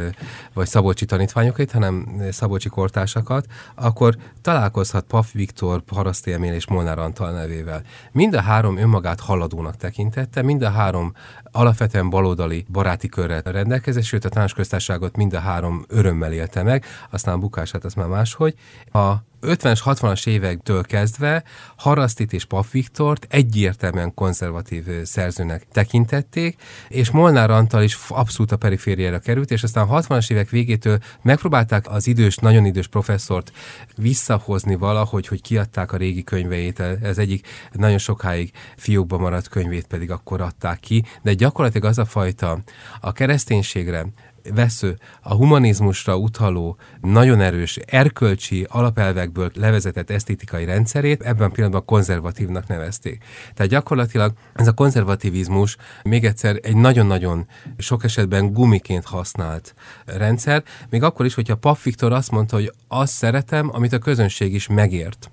vagy 0.52 0.66
Szabolcsi 0.66 1.04
tanítványokat, 1.04 1.70
hanem 1.70 2.22
Szabolcsi 2.30 2.68
kortársakat, 2.68 3.46
akkor 3.74 4.16
találkozhat 4.42 5.04
Paf 5.04 5.32
Viktor, 5.32 5.82
Haraszti 5.86 6.32
Emil 6.32 6.52
és 6.52 6.68
Molnár 6.68 6.98
Antal 6.98 7.32
nevével. 7.32 7.82
Mind 8.12 8.34
a 8.34 8.40
három 8.40 8.76
önmagát 8.76 9.20
haladónak 9.20 9.76
tekintette, 9.76 10.42
mind 10.42 10.62
a 10.62 10.70
három 10.70 11.12
alapvetően 11.52 12.10
baloldali 12.10 12.64
baráti 12.72 13.08
körre 13.08 13.40
rendelkezett, 13.44 13.76
sőt 14.00 14.24
a 14.24 14.28
tanácsköztárságot 14.28 15.16
mind 15.16 15.34
a 15.34 15.38
három 15.38 15.84
örömmel 15.88 16.32
élte 16.32 16.62
meg, 16.62 16.84
aztán 17.10 17.34
a 17.34 17.38
bukását 17.38 17.84
az 17.84 17.94
már 17.94 18.06
máshogy. 18.06 18.54
A 18.92 19.12
50-es, 19.42 19.80
60-as 19.84 20.26
évektől 20.26 20.82
kezdve 20.82 21.42
Harasztit 21.76 22.32
és 22.32 22.44
Pap 22.44 22.70
Viktort 22.70 23.26
egyértelműen 23.30 24.14
konzervatív 24.14 24.84
szerzőnek 25.04 25.66
tekintették, 25.72 26.62
és 26.88 27.10
Molnár 27.10 27.50
Antal 27.50 27.82
is 27.82 27.98
abszolút 28.08 28.52
a 28.52 28.56
perifériára 28.56 29.18
került, 29.18 29.50
és 29.50 29.62
aztán 29.62 29.88
a 29.88 30.00
60-as 30.00 30.30
évek 30.30 30.50
végétől 30.50 30.98
megpróbálták 31.22 31.90
az 31.90 32.06
idős, 32.06 32.36
nagyon 32.36 32.64
idős 32.64 32.86
professzort 32.86 33.52
visszahozni 33.96 34.74
valahogy, 34.74 35.26
hogy 35.26 35.42
kiadták 35.42 35.92
a 35.92 35.96
régi 35.96 36.24
könyveit, 36.24 36.80
ez 36.80 37.18
egyik 37.18 37.46
nagyon 37.72 37.98
sokáig 37.98 38.52
fiókba 38.76 39.18
maradt 39.18 39.48
könyvét 39.48 39.86
pedig 39.86 40.10
akkor 40.10 40.40
adták 40.40 40.80
ki, 40.80 41.04
de 41.22 41.34
gyakorlatilag 41.34 41.88
az 41.88 41.98
a 41.98 42.04
fajta 42.04 42.58
a 43.00 43.12
kereszténységre, 43.12 44.06
vesző, 44.54 44.98
a 45.22 45.34
humanizmusra 45.34 46.16
utaló, 46.16 46.76
nagyon 47.00 47.40
erős 47.40 47.76
erkölcsi 47.76 48.66
alapelvekből 48.68 49.50
levezetett 49.54 50.10
esztétikai 50.10 50.64
rendszerét 50.64 51.22
ebben 51.22 51.48
a 51.48 51.52
pillanatban 51.52 51.84
konzervatívnak 51.84 52.66
nevezték. 52.66 53.24
Tehát 53.54 53.70
gyakorlatilag 53.70 54.32
ez 54.54 54.66
a 54.66 54.72
konzervativizmus 54.72 55.76
még 56.02 56.24
egyszer 56.24 56.58
egy 56.62 56.76
nagyon-nagyon 56.76 57.46
sok 57.78 58.04
esetben 58.04 58.52
gumiként 58.52 59.04
használt 59.04 59.74
rendszer, 60.04 60.62
még 60.90 61.02
akkor 61.02 61.26
is, 61.26 61.34
hogyha 61.34 61.56
Pap 61.56 61.82
Viktor 61.82 62.12
azt 62.12 62.30
mondta, 62.30 62.56
hogy 62.56 62.72
azt 62.88 63.12
szeretem, 63.12 63.70
amit 63.72 63.92
a 63.92 63.98
közönség 63.98 64.54
is 64.54 64.66
megért 64.66 65.30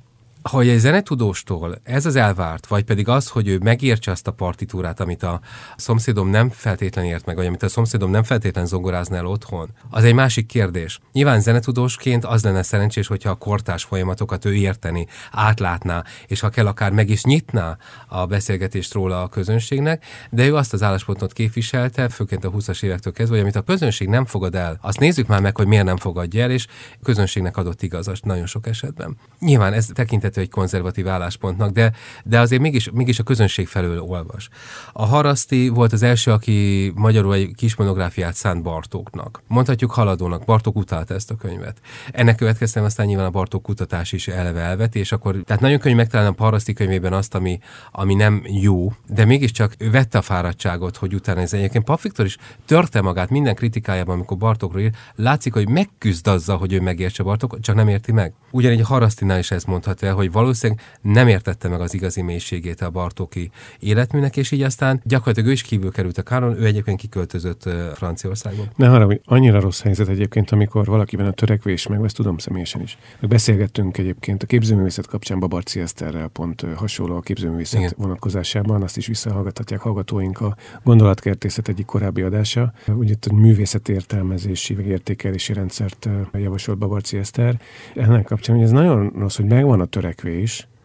hogy 0.50 0.68
egy 0.68 0.80
zenetudóstól 0.80 1.78
ez 1.84 2.06
az 2.06 2.16
elvárt, 2.16 2.68
vagy 2.68 2.84
pedig 2.84 3.08
az, 3.08 3.28
hogy 3.28 3.48
ő 3.48 3.58
megértse 3.64 4.12
azt 4.12 4.28
a 4.28 4.32
partitúrát, 4.32 5.00
amit 5.00 5.24
a 5.24 5.40
szomszédom 5.76 6.30
nem 6.30 6.50
feltétlenül 6.50 7.12
ért 7.12 7.26
meg, 7.26 7.36
vagy 7.36 7.46
amit 7.46 7.64
a 7.64 7.70
szomszédom 7.70 8.12
nem 8.12 8.24
feltétlenül 8.24 8.70
zongorázna 8.70 9.16
el 9.16 9.26
otthon, 9.26 9.70
az 9.90 10.04
egy 10.04 10.14
másik 10.14 10.46
kérdés. 10.46 11.00
Nyilván 11.12 11.42
zenetudósként 11.42 12.26
az 12.26 12.44
lenne 12.44 12.64
szerencsés, 12.64 13.08
hogyha 13.08 13.30
a 13.30 13.36
kortás 13.36 13.84
folyamatokat 13.84 14.46
ő 14.46 14.56
érteni, 14.56 15.08
átlátná, 15.32 16.04
és 16.28 16.40
ha 16.40 16.50
kell, 16.50 16.68
akár 16.68 16.92
meg 16.92 17.10
is 17.10 17.24
nyitná 17.24 17.78
a 18.08 18.26
beszélgetést 18.26 18.94
róla 18.94 19.22
a 19.22 19.28
közönségnek, 19.28 20.06
de 20.30 20.46
ő 20.46 20.56
azt 20.56 20.74
az 20.74 20.84
álláspontot 20.84 21.34
képviselte, 21.34 22.10
főként 22.10 22.46
a 22.46 22.52
20-as 22.52 22.84
évektől 22.84 23.14
kezdve, 23.14 23.36
hogy 23.36 23.44
amit 23.44 23.56
a 23.56 23.62
közönség 23.62 24.08
nem 24.08 24.26
fogad 24.26 24.56
el, 24.56 24.78
azt 24.82 25.00
nézzük 25.00 25.28
már 25.28 25.42
meg, 25.42 25.56
hogy 25.56 25.68
miért 25.68 25.86
nem 25.86 25.98
fogadja 25.98 26.44
el, 26.44 26.52
és 26.52 26.68
a 26.94 27.04
közönségnek 27.04 27.58
adott 27.58 27.82
igazast 27.82 28.26
nagyon 28.26 28.46
sok 28.46 28.68
esetben. 28.68 29.18
Nyilván 29.40 29.74
ez 29.74 29.88
tekintet 29.94 30.35
tekinthető 30.36 30.42
egy 30.42 30.50
konzervatív 30.50 31.08
álláspontnak, 31.08 31.72
de, 31.72 31.92
de 32.24 32.40
azért 32.40 32.62
mégis, 32.62 32.90
mégis 32.94 33.20
a 33.20 33.24
közönség 33.24 33.68
felől 33.68 34.02
olvas. 34.02 34.50
A 34.94 35.06
Haraszti 35.06 35.68
volt 35.68 35.94
az 35.94 36.04
első, 36.04 36.32
aki 36.32 36.92
magyarul 36.96 37.34
egy 37.34 37.56
kis 37.56 37.76
monográfiát 37.76 38.34
szánt 38.34 38.64
Bartóknak. 38.64 39.42
Mondhatjuk 39.48 39.92
haladónak, 39.92 40.46
Bartók 40.46 40.76
utálta 40.76 41.14
ezt 41.14 41.32
a 41.32 41.36
könyvet. 41.36 41.78
Ennek 42.12 42.36
következtében 42.36 42.88
aztán 42.88 43.06
nyilván 43.06 43.26
a 43.26 43.30
Bartók 43.30 43.64
kutatás 43.64 44.12
is 44.12 44.28
eleve 44.28 44.62
elveti, 44.62 45.00
és 45.00 45.12
akkor, 45.12 45.36
tehát 45.46 45.62
nagyon 45.62 45.80
könnyű 45.80 45.96
megtalálni 45.96 46.36
a 46.38 46.44
Haraszti 46.44 46.74
könyvében 46.74 47.14
azt, 47.14 47.36
ami, 47.36 47.60
ami 47.92 48.14
nem 48.14 48.42
jó, 48.46 48.94
de 49.08 49.26
mégiscsak 49.26 49.74
ő 49.78 49.92
vette 49.92 50.18
a 50.18 50.22
fáradtságot, 50.22 50.98
hogy 50.98 51.14
utána 51.14 51.42
ez 51.42 51.54
egyébként 51.54 51.84
Pap 51.84 52.02
Viktor 52.02 52.26
is 52.26 52.38
törte 52.66 53.02
magát 53.02 53.30
minden 53.30 53.56
kritikájában, 53.56 54.16
amikor 54.16 54.38
Bartókról 54.38 54.82
ír, 54.82 54.92
látszik, 55.16 55.54
hogy 55.54 55.70
megküzd 55.70 56.28
azzal, 56.28 56.58
hogy 56.58 56.74
ő 56.74 56.82
megértse 56.82 57.24
Bartók, 57.24 57.60
csak 57.60 57.76
nem 57.76 57.88
érti 57.88 58.12
meg. 58.12 58.34
Ugyanígy 58.52 58.82
Harasztinál 58.82 59.40
is 59.40 59.52
ezt 59.52 59.68
mondhatja, 59.68 60.14
hogy 60.14 60.25
hogy 60.26 60.34
valószínűleg 60.34 60.84
nem 61.02 61.28
értette 61.28 61.68
meg 61.68 61.82
az 61.82 61.94
igazi 61.94 62.22
mélységét 62.22 62.82
a 62.82 62.90
Bartóki 62.90 63.52
életműnek, 63.80 64.38
és 64.38 64.52
így 64.52 64.62
aztán 64.62 65.02
gyakorlatilag 65.04 65.50
ő 65.50 65.52
is 65.52 65.62
kívül 65.62 65.92
került 65.92 66.18
a 66.18 66.22
káron, 66.22 66.58
ő 66.60 66.66
egyébként 66.66 67.00
kiköltözött 67.00 67.70
Franciaországba. 67.94 68.64
Ne 68.76 68.92
arra, 68.92 69.06
hogy 69.06 69.22
annyira 69.26 69.60
rossz 69.60 69.82
helyzet 69.82 70.08
egyébként, 70.08 70.52
amikor 70.52 70.86
valakiben 70.86 71.26
a 71.26 71.32
törekvés 71.32 71.88
meg, 71.88 72.04
ezt 72.04 72.16
tudom 72.16 72.38
személyesen 72.38 72.82
is. 72.82 72.98
Meg 73.20 73.30
beszélgettünk 73.30 73.98
egyébként 73.98 74.44
a 74.44 74.46
képzőművészet 74.46 75.08
kapcsán 75.08 75.40
Babarci 75.40 75.80
Eszterrel 75.80 76.28
pont 76.28 76.66
hasonló 76.76 77.16
a 77.16 77.22
képzőművészet 77.22 77.80
Igen. 77.80 77.94
vonatkozásában, 77.98 78.82
azt 78.82 78.98
is 78.98 79.08
visszahallgathatják 79.08 79.80
hallgatóink 79.80 80.42
a 80.42 80.56
gondolatkertészet 80.84 81.68
egyik 81.68 81.86
korábbi 81.86 82.22
adása. 82.22 82.74
Ugye 82.88 83.12
itt 83.12 83.26
a 83.26 83.34
művészet 83.34 83.90
értelmezési 83.90 84.76
vagy 84.76 84.88
értékelési 84.88 85.54
rendszert 85.54 86.10
javasolt 86.34 86.78
Babarci 86.78 87.18
Eszter. 87.18 87.60
Ennek 87.96 88.26
kapcsán, 88.26 88.56
hogy 88.56 88.66
ez 88.66 88.72
nagyon 88.72 89.14
rossz, 89.18 89.36
hogy 89.36 89.46
megvan 89.46 89.82
a 89.82 89.86
törekvés, 89.86 90.14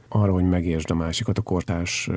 arra, 0.08 0.32
hogy 0.32 0.48
megértsd 0.48 0.90
a 0.90 0.94
másikat 0.94 1.38
a 1.38 1.42
kortárs 1.42 2.10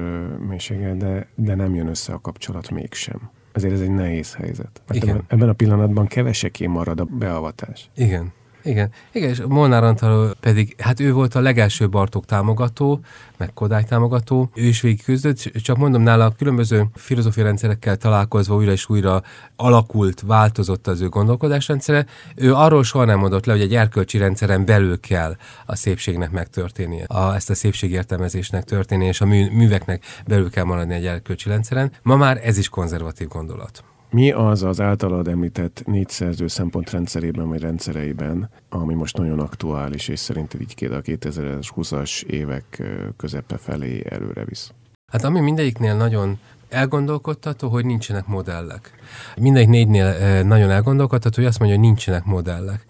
mélységgel, 0.47 0.95
de, 0.95 1.28
de 1.36 1.56
nem 1.56 1.76
jön 1.76 1.88
össze 1.88 2.13
a 2.13 2.19
kapcsolat 2.19 2.69
mégsem. 2.69 3.30
Ezért 3.52 3.73
ez 3.73 3.82
egy 3.82 3.91
nehéz 3.91 4.34
helyzet. 4.36 4.82
Mert 4.88 5.04
ebben, 5.04 5.23
ebben 5.28 5.49
a 5.49 5.54
pillanatban 5.54 6.08
keveseké 6.08 6.67
marad 6.67 6.99
a 6.99 7.06
beavatás. 7.06 7.89
Igen. 7.95 8.34
Igen, 8.63 8.89
igen, 9.12 9.30
és 9.30 9.41
Molnár 9.47 9.84
Antal 9.84 10.36
pedig, 10.39 10.76
hát 10.78 10.99
ő 10.99 11.13
volt 11.13 11.36
a 11.36 11.39
legelső 11.39 11.89
Bartók 11.89 12.26
támogató, 12.26 12.99
meg 13.38 13.54
Kodály 13.54 13.84
támogató. 13.84 14.49
Ő 14.56 14.63
is 14.63 14.82
végig 14.82 15.04
küzdött, 15.04 15.38
csak 15.38 15.78
mondom, 15.78 16.02
nála 16.02 16.26
a 16.26 16.34
különböző 16.38 16.86
filozófiai 16.95 17.45
rendszerekkel 17.45 17.97
találkozva 17.97 18.56
újra 18.56 18.71
és 18.71 18.89
újra 18.89 19.23
alakult, 19.56 20.21
változott 20.21 20.88
az 20.88 21.02
ő 21.02 21.10
gondolkodásrendszere. 21.10 22.06
Ő 22.36 22.54
arról 22.54 22.84
soha 22.84 23.06
nem 23.06 23.19
mondott 23.19 23.45
le, 23.45 23.54
hogy 23.54 23.62
egy 23.62 23.76
erkölcsi 23.76 24.17
rendszeren 24.17 24.65
belül 24.65 24.99
kell 24.99 25.36
a 25.65 25.76
szépségnek 25.76 26.32
megtörténnie, 26.32 27.06
a, 27.06 27.36
ezt 27.36 27.49
a 27.49 27.56
szépségértelmezésnek 27.56 28.63
történni, 28.63 29.06
és 29.06 29.21
a 29.21 29.26
mű, 29.26 29.49
műveknek 29.52 30.04
belül 30.28 30.49
kell 30.49 30.63
maradni 30.63 30.93
egy 30.93 31.06
erkölcsi 31.06 31.49
rendszeren. 31.49 31.91
Ma 32.02 32.15
már 32.15 32.39
ez 32.43 32.58
is 32.58 32.69
konzervatív 32.69 33.28
gondolat. 33.28 33.84
Mi 34.13 34.32
az 34.32 34.63
az 34.63 34.82
általad 34.82 35.28
említett 35.28 35.84
négy 35.86 36.10
szerző 36.10 36.47
szempontrendszerében 36.47 37.47
vagy 37.47 37.62
rendszereiben, 37.62 38.49
ami 38.69 38.93
most 38.93 39.17
nagyon 39.17 39.39
aktuális, 39.39 40.08
és 40.08 40.19
szerinted 40.19 40.62
így 40.62 40.91
a 40.91 41.02
2020-as 41.02 42.23
évek 42.23 42.84
közepe 43.17 43.58
felé 43.58 44.04
előre 44.10 44.45
visz? 44.45 44.71
Hát 45.12 45.23
ami 45.23 45.39
mindegyiknél 45.39 45.95
nagyon 45.95 46.39
elgondolkodtató, 46.69 47.69
hogy 47.69 47.86
nincsenek 47.86 48.28
modellek. 48.28 48.91
Mindegyik 49.36 49.69
négynél 49.69 50.43
nagyon 50.43 50.69
elgondolkodtató, 50.69 51.36
hogy 51.36 51.45
azt 51.45 51.60
mondja, 51.60 51.78
hogy 51.78 51.88
nincsenek 51.88 52.26
modellek. 52.26 52.86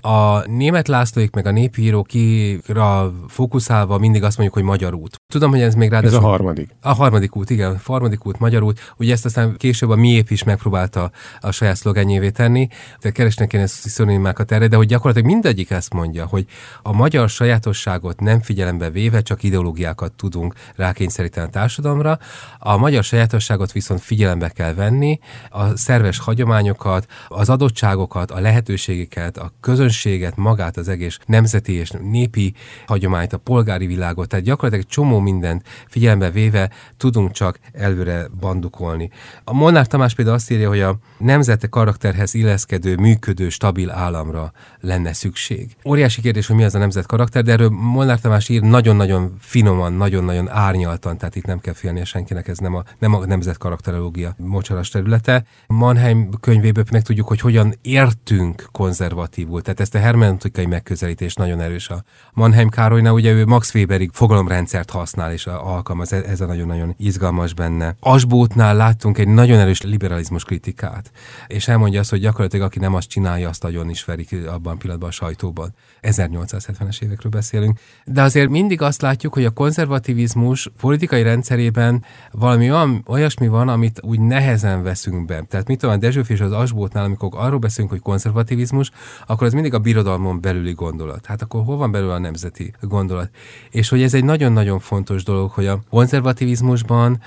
A 0.00 0.46
német 0.46 0.88
Lászlóik 0.88 1.34
meg 1.34 1.46
a 1.46 1.50
népírókira 1.50 3.12
fókuszálva 3.28 3.98
mindig 3.98 4.22
azt 4.22 4.36
mondjuk, 4.36 4.58
hogy 4.58 4.68
magyar 4.68 4.94
út. 4.94 5.16
Tudom, 5.32 5.50
hogy 5.50 5.60
ez 5.60 5.74
még 5.74 5.90
ráadásul... 5.90 6.18
Ez 6.18 6.24
a 6.24 6.26
harmadik. 6.26 6.70
A 6.80 6.94
harmadik 6.94 7.36
út, 7.36 7.50
igen. 7.50 7.72
A 7.72 7.80
harmadik 7.84 8.26
út, 8.26 8.38
magyar 8.38 8.62
út. 8.62 8.94
Ugye 8.96 9.12
ezt 9.12 9.24
aztán 9.24 9.56
később 9.56 9.90
a 9.90 9.96
miép 9.96 10.30
is 10.30 10.42
megpróbálta 10.42 11.10
a 11.40 11.50
saját 11.50 11.76
szlogenjévé 11.76 12.30
tenni. 12.30 12.68
Tehát 12.98 13.16
keresnek 13.16 13.48
kéne 13.48 13.66
szinonimákat 13.66 14.52
erre, 14.52 14.66
de 14.66 14.76
hogy 14.76 14.86
gyakorlatilag 14.86 15.30
mindegyik 15.30 15.70
ezt 15.70 15.94
mondja, 15.94 16.26
hogy 16.26 16.46
a 16.82 16.92
magyar 16.92 17.28
sajátosságot 17.28 18.20
nem 18.20 18.40
figyelembe 18.40 18.90
véve 18.90 19.22
csak 19.22 19.42
ideológiákat 19.42 20.12
tudunk 20.12 20.54
rákényszeríteni 20.76 21.46
a 21.46 21.50
társadalomra. 21.50 22.18
A 22.58 22.76
magyar 22.76 23.04
sajátosságot 23.04 23.72
viszont 23.72 24.00
figyelembe 24.00 24.48
kell 24.48 24.74
venni, 24.74 25.18
a 25.50 25.76
szerves 25.76 26.18
hagyományokat, 26.18 27.06
az 27.28 27.48
adottságokat, 27.48 28.30
a 28.30 28.40
lehetőségeket, 28.40 29.36
a 29.36 29.52
közönséget, 29.88 30.36
magát 30.36 30.76
az 30.76 30.88
egész 30.88 31.18
nemzeti 31.26 31.72
és 31.72 31.90
népi 31.90 32.54
hagyományt, 32.86 33.32
a 33.32 33.36
polgári 33.36 33.86
világot, 33.86 34.28
tehát 34.28 34.44
gyakorlatilag 34.44 34.84
egy 34.84 34.90
csomó 34.90 35.20
mindent 35.20 35.62
figyelembe 35.86 36.30
véve 36.30 36.70
tudunk 36.96 37.32
csak 37.32 37.58
előre 37.72 38.26
bandukolni. 38.40 39.10
A 39.44 39.52
Molnár 39.52 39.86
Tamás 39.86 40.14
például 40.14 40.36
azt 40.36 40.50
írja, 40.50 40.68
hogy 40.68 40.80
a 40.80 40.98
nemzete 41.18 41.66
karakterhez 41.66 42.34
illeszkedő, 42.34 42.96
működő, 42.96 43.48
stabil 43.48 43.90
államra 43.90 44.52
lenne 44.80 45.12
szükség. 45.12 45.76
Óriási 45.84 46.20
kérdés, 46.20 46.46
hogy 46.46 46.56
mi 46.56 46.64
az 46.64 46.74
a 46.74 46.78
nemzet 46.78 47.06
karakter, 47.06 47.42
de 47.42 47.52
erről 47.52 47.68
Molnár 47.68 48.20
Tamás 48.20 48.48
ír 48.48 48.62
nagyon-nagyon 48.62 49.36
finoman, 49.40 49.92
nagyon-nagyon 49.92 50.48
árnyaltan, 50.48 51.18
tehát 51.18 51.36
itt 51.36 51.46
nem 51.46 51.60
kell 51.60 51.74
félnie 51.74 52.04
senkinek, 52.04 52.48
ez 52.48 52.58
nem 52.58 52.74
a, 52.74 52.82
nem 52.98 53.14
a 53.14 53.26
nemzet 53.26 53.58
karakterológia 53.58 54.34
mocsaras 54.38 54.88
területe. 54.88 55.44
Mannheim 55.66 56.30
könyvéből 56.40 56.84
meg 56.92 57.02
tudjuk, 57.02 57.28
hogy 57.28 57.40
hogyan 57.40 57.74
értünk 57.82 58.68
konzervatívul, 58.72 59.62
tehát 59.62 59.77
ezt 59.80 59.94
a 59.94 59.98
hermeneutikai 59.98 60.66
megközelítés 60.66 61.34
nagyon 61.34 61.60
erős 61.60 61.88
a 61.88 62.04
Mannheim 62.32 62.68
Károlynál, 62.68 63.12
ugye 63.12 63.32
ő 63.32 63.46
Max 63.46 63.74
Weberig 63.74 64.10
fogalomrendszert 64.12 64.90
használ 64.90 65.32
és 65.32 65.46
alkalmaz, 65.46 66.12
ez 66.12 66.40
a 66.40 66.46
nagyon-nagyon 66.46 66.94
izgalmas 66.98 67.54
benne. 67.54 67.94
Asbótnál 68.00 68.76
láttunk 68.76 69.18
egy 69.18 69.28
nagyon 69.28 69.58
erős 69.58 69.82
liberalizmus 69.82 70.44
kritikát, 70.44 71.10
és 71.46 71.68
elmondja 71.68 72.00
azt, 72.00 72.10
hogy 72.10 72.20
gyakorlatilag 72.20 72.66
aki 72.66 72.78
nem 72.78 72.94
azt 72.94 73.08
csinálja, 73.08 73.48
azt 73.48 73.62
nagyon 73.62 73.90
is 73.90 74.04
verik 74.04 74.36
abban 74.46 74.74
a 74.74 74.76
pillanatban 74.76 75.08
a 75.08 75.12
sajtóban. 75.12 75.74
1870-es 76.02 77.02
évekről 77.02 77.32
beszélünk. 77.32 77.78
De 78.04 78.22
azért 78.22 78.48
mindig 78.48 78.82
azt 78.82 79.02
látjuk, 79.02 79.32
hogy 79.32 79.44
a 79.44 79.50
konzervativizmus 79.50 80.70
politikai 80.80 81.22
rendszerében 81.22 82.04
valami 82.30 82.70
olyan, 82.70 83.04
olyasmi 83.06 83.48
van, 83.48 83.68
amit 83.68 84.00
úgy 84.02 84.20
nehezen 84.20 84.82
veszünk 84.82 85.24
be. 85.24 85.42
Tehát 85.48 85.68
mit 85.68 85.78
tudom, 85.78 85.94
a 85.94 85.98
Dezsőf 85.98 86.30
és 86.30 86.40
az 86.40 86.52
Asbótnál, 86.52 87.04
amikor 87.04 87.28
arról 87.32 87.58
beszélünk, 87.58 87.92
hogy 87.92 88.02
konzervativizmus, 88.02 88.90
akkor 89.26 89.46
ez 89.46 89.52
mindig 89.52 89.67
a 89.74 89.78
birodalmon 89.78 90.40
belüli 90.40 90.72
gondolat. 90.72 91.26
Hát 91.26 91.42
akkor 91.42 91.64
hol 91.64 91.76
van 91.76 91.90
belül 91.90 92.10
a 92.10 92.18
nemzeti 92.18 92.72
gondolat? 92.80 93.30
És 93.70 93.88
hogy 93.88 94.02
ez 94.02 94.14
egy 94.14 94.24
nagyon-nagyon 94.24 94.78
fontos 94.78 95.22
dolog, 95.22 95.50
hogy 95.50 95.66
a 95.66 95.80
konzervativizmusban 95.90 97.20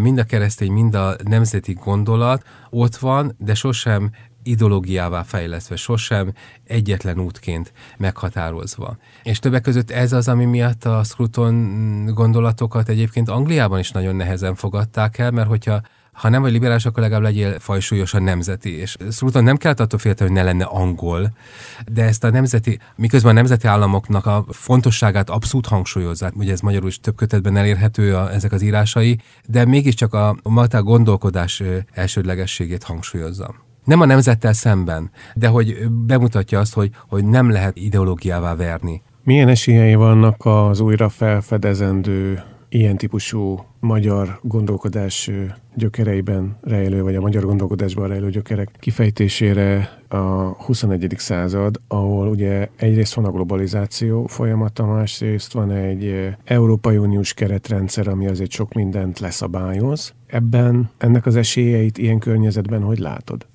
mind 0.00 0.18
a 0.18 0.24
keresztény, 0.24 0.72
mind 0.72 0.94
a 0.94 1.16
nemzeti 1.24 1.72
gondolat 1.84 2.44
ott 2.70 2.96
van, 2.96 3.34
de 3.38 3.54
sosem 3.54 4.10
ideológiává 4.42 5.22
fejlesztve, 5.22 5.76
sosem 5.76 6.32
egyetlen 6.64 7.20
útként 7.20 7.72
meghatározva. 7.98 8.96
És 9.22 9.38
többek 9.38 9.62
között 9.62 9.90
ez 9.90 10.12
az, 10.12 10.28
ami 10.28 10.44
miatt 10.44 10.84
a 10.84 11.02
Scruton 11.04 12.04
gondolatokat 12.14 12.88
egyébként 12.88 13.28
Angliában 13.28 13.78
is 13.78 13.90
nagyon 13.90 14.16
nehezen 14.16 14.54
fogadták 14.54 15.18
el, 15.18 15.30
mert 15.30 15.48
hogyha 15.48 15.80
ha 16.20 16.28
nem 16.28 16.42
vagy 16.42 16.52
liberális, 16.52 16.86
akkor 16.86 17.02
legalább 17.02 17.22
legyél 17.22 17.58
fajsúlyosan 17.58 18.22
nemzeti. 18.22 18.78
És 18.78 18.96
Scruton 19.10 19.44
nem 19.44 19.56
kellett 19.56 19.80
attól 19.80 19.98
félteni, 19.98 20.30
hogy 20.30 20.38
ne 20.38 20.44
lenne 20.44 20.64
angol, 20.64 21.32
de 21.92 22.04
ezt 22.04 22.24
a 22.24 22.30
nemzeti, 22.30 22.78
miközben 22.96 23.30
a 23.30 23.34
nemzeti 23.34 23.66
államoknak 23.66 24.26
a 24.26 24.44
fontosságát 24.48 25.30
abszolút 25.30 25.66
hangsúlyozzák, 25.66 26.36
ugye 26.36 26.52
ez 26.52 26.60
magyarul 26.60 26.88
is 26.88 27.00
több 27.00 27.16
kötetben 27.16 27.56
elérhető 27.56 28.16
a, 28.16 28.32
ezek 28.32 28.52
az 28.52 28.62
írásai, 28.62 29.18
de 29.46 29.64
mégiscsak 29.64 30.14
a, 30.14 30.36
a 30.70 30.82
gondolkodás 30.82 31.62
elsődlegességét 31.92 32.82
hangsúlyozza 32.82 33.54
nem 33.84 34.00
a 34.00 34.04
nemzettel 34.04 34.52
szemben, 34.52 35.10
de 35.34 35.48
hogy 35.48 35.88
bemutatja 35.90 36.58
azt, 36.58 36.74
hogy, 36.74 36.90
hogy 37.08 37.24
nem 37.24 37.50
lehet 37.50 37.76
ideológiává 37.76 38.54
verni. 38.54 39.02
Milyen 39.24 39.48
esélyei 39.48 39.94
vannak 39.94 40.44
az 40.44 40.80
újra 40.80 41.08
felfedezendő 41.08 42.42
ilyen 42.70 42.96
típusú 42.96 43.64
magyar 43.80 44.38
gondolkodás 44.42 45.30
gyökereiben 45.74 46.56
rejlő, 46.60 47.02
vagy 47.02 47.14
a 47.14 47.20
magyar 47.20 47.44
gondolkodásban 47.44 48.08
rejlő 48.08 48.30
gyökerek 48.30 48.70
kifejtésére 48.78 49.98
a 50.08 50.18
21. 50.64 51.14
század, 51.16 51.80
ahol 51.88 52.28
ugye 52.28 52.68
egyrészt 52.76 53.14
van 53.14 53.24
a 53.24 53.30
globalizáció 53.30 54.26
folyamata, 54.26 54.86
másrészt 54.86 55.52
van 55.52 55.70
egy 55.70 56.34
Európai 56.44 56.96
Uniós 56.96 57.34
keretrendszer, 57.34 58.08
ami 58.08 58.26
azért 58.26 58.50
sok 58.50 58.72
mindent 58.72 59.18
leszabályoz. 59.18 60.14
Ebben 60.26 60.90
ennek 60.98 61.26
az 61.26 61.36
esélyeit 61.36 61.98
ilyen 61.98 62.18
környezetben 62.18 62.82
hogy 62.82 62.98
látod? 62.98 63.46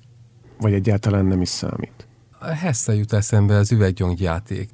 Vagy 0.60 0.72
egyáltalán 0.72 1.26
nem 1.26 1.40
is 1.40 1.48
számít? 1.48 2.05
A 2.46 2.54
Hesse 2.54 2.94
jut 2.94 3.12
eszembe 3.12 3.56
az 3.56 3.72
üveggyongyjáték. 3.72 4.70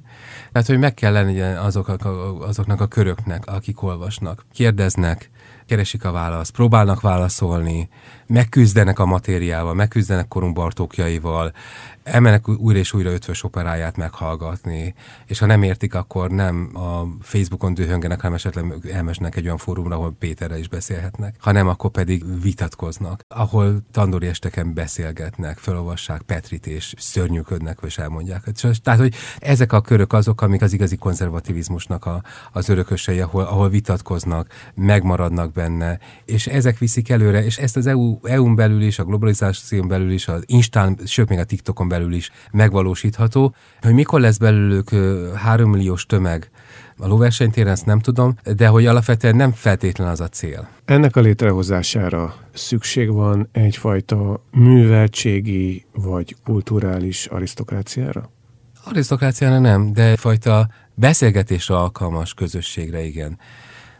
Tehát, 0.51 0.67
hogy 0.67 0.77
meg 0.77 0.93
kell 0.93 1.11
lenni 1.11 1.41
azok, 1.41 1.87
azoknak 2.39 2.81
a 2.81 2.87
köröknek, 2.87 3.45
akik 3.45 3.81
olvasnak, 3.81 4.45
kérdeznek, 4.53 5.29
keresik 5.65 6.05
a 6.05 6.11
választ, 6.11 6.51
próbálnak 6.51 7.01
válaszolni, 7.01 7.89
megküzdenek 8.27 8.99
a 8.99 9.05
matériával, 9.05 9.73
megküzdenek 9.73 10.27
korunk 10.27 10.53
Bartókjaival, 10.53 11.53
elmenek 12.03 12.47
újra 12.47 12.79
és 12.79 12.93
újra 12.93 13.11
ötvös 13.11 13.43
operáját 13.43 13.97
meghallgatni, 13.97 14.93
és 15.25 15.39
ha 15.39 15.45
nem 15.45 15.63
értik, 15.63 15.95
akkor 15.95 16.29
nem 16.29 16.69
a 16.73 17.03
Facebookon 17.21 17.73
dühöngenek, 17.73 18.21
hanem 18.21 18.35
esetleg 18.35 18.89
elmesnek 18.91 19.35
egy 19.35 19.45
olyan 19.45 19.57
fórumra, 19.57 19.95
ahol 19.95 20.15
Péterrel 20.19 20.57
is 20.57 20.67
beszélhetnek, 20.67 21.35
hanem 21.39 21.67
akkor 21.67 21.91
pedig 21.91 22.41
vitatkoznak, 22.41 23.21
ahol 23.27 23.81
tandori 23.91 24.27
esteken 24.27 24.73
beszélgetnek, 24.73 25.57
felolvassák 25.57 26.21
Petrit 26.21 26.67
és 26.67 26.93
szörnyűködnek, 26.97 27.79
és 27.85 27.97
elmondják. 27.97 28.43
Tehát, 28.83 28.99
hogy 28.99 29.15
ezek 29.39 29.73
a 29.73 29.81
körök 29.81 30.13
azok, 30.13 30.41
amik 30.41 30.61
az 30.61 30.73
igazi 30.73 30.95
konzervativizmusnak 30.97 32.05
a, 32.05 32.23
az 32.51 32.69
örökösei, 32.69 33.19
ahol, 33.19 33.43
ahol 33.43 33.69
vitatkoznak, 33.69 34.47
megmaradnak 34.75 35.51
benne, 35.51 35.99
és 36.25 36.47
ezek 36.47 36.77
viszik 36.77 37.09
előre, 37.09 37.45
és 37.45 37.57
ezt 37.57 37.77
az 37.77 37.87
EU, 37.87 38.17
EU-n 38.23 38.55
belül 38.55 38.81
is, 38.81 38.99
a 38.99 39.03
globalizáción 39.03 39.87
belül 39.87 40.11
is, 40.11 40.27
az 40.27 40.43
Instán, 40.45 40.99
sőt 41.05 41.29
még 41.29 41.39
a 41.39 41.43
TikTokon 41.43 41.87
belül 41.87 42.13
is 42.13 42.31
megvalósítható, 42.51 43.55
hogy 43.81 43.93
mikor 43.93 44.19
lesz 44.19 44.37
belőlük 44.37 44.89
3 45.35 45.69
milliós 45.69 46.05
tömeg, 46.05 46.49
A 46.97 47.07
lóversenytéren 47.07 47.71
ezt 47.71 47.85
nem 47.85 47.99
tudom, 47.99 48.35
de 48.55 48.67
hogy 48.67 48.85
alapvetően 48.85 49.35
nem 49.35 49.51
feltétlen 49.51 50.07
az 50.07 50.21
a 50.21 50.27
cél. 50.27 50.67
Ennek 50.85 51.15
a 51.15 51.19
létrehozására 51.19 52.35
szükség 52.53 53.11
van 53.11 53.49
egyfajta 53.51 54.43
műveltségi 54.51 55.85
vagy 55.93 56.35
kulturális 56.43 57.25
arisztokráciára? 57.25 58.31
Arisztokráciára 58.83 59.59
nem, 59.59 59.93
de 59.93 60.09
egyfajta 60.09 60.69
beszélgetésre 60.93 61.75
alkalmas 61.75 62.33
közösségre 62.33 63.03
igen. 63.03 63.39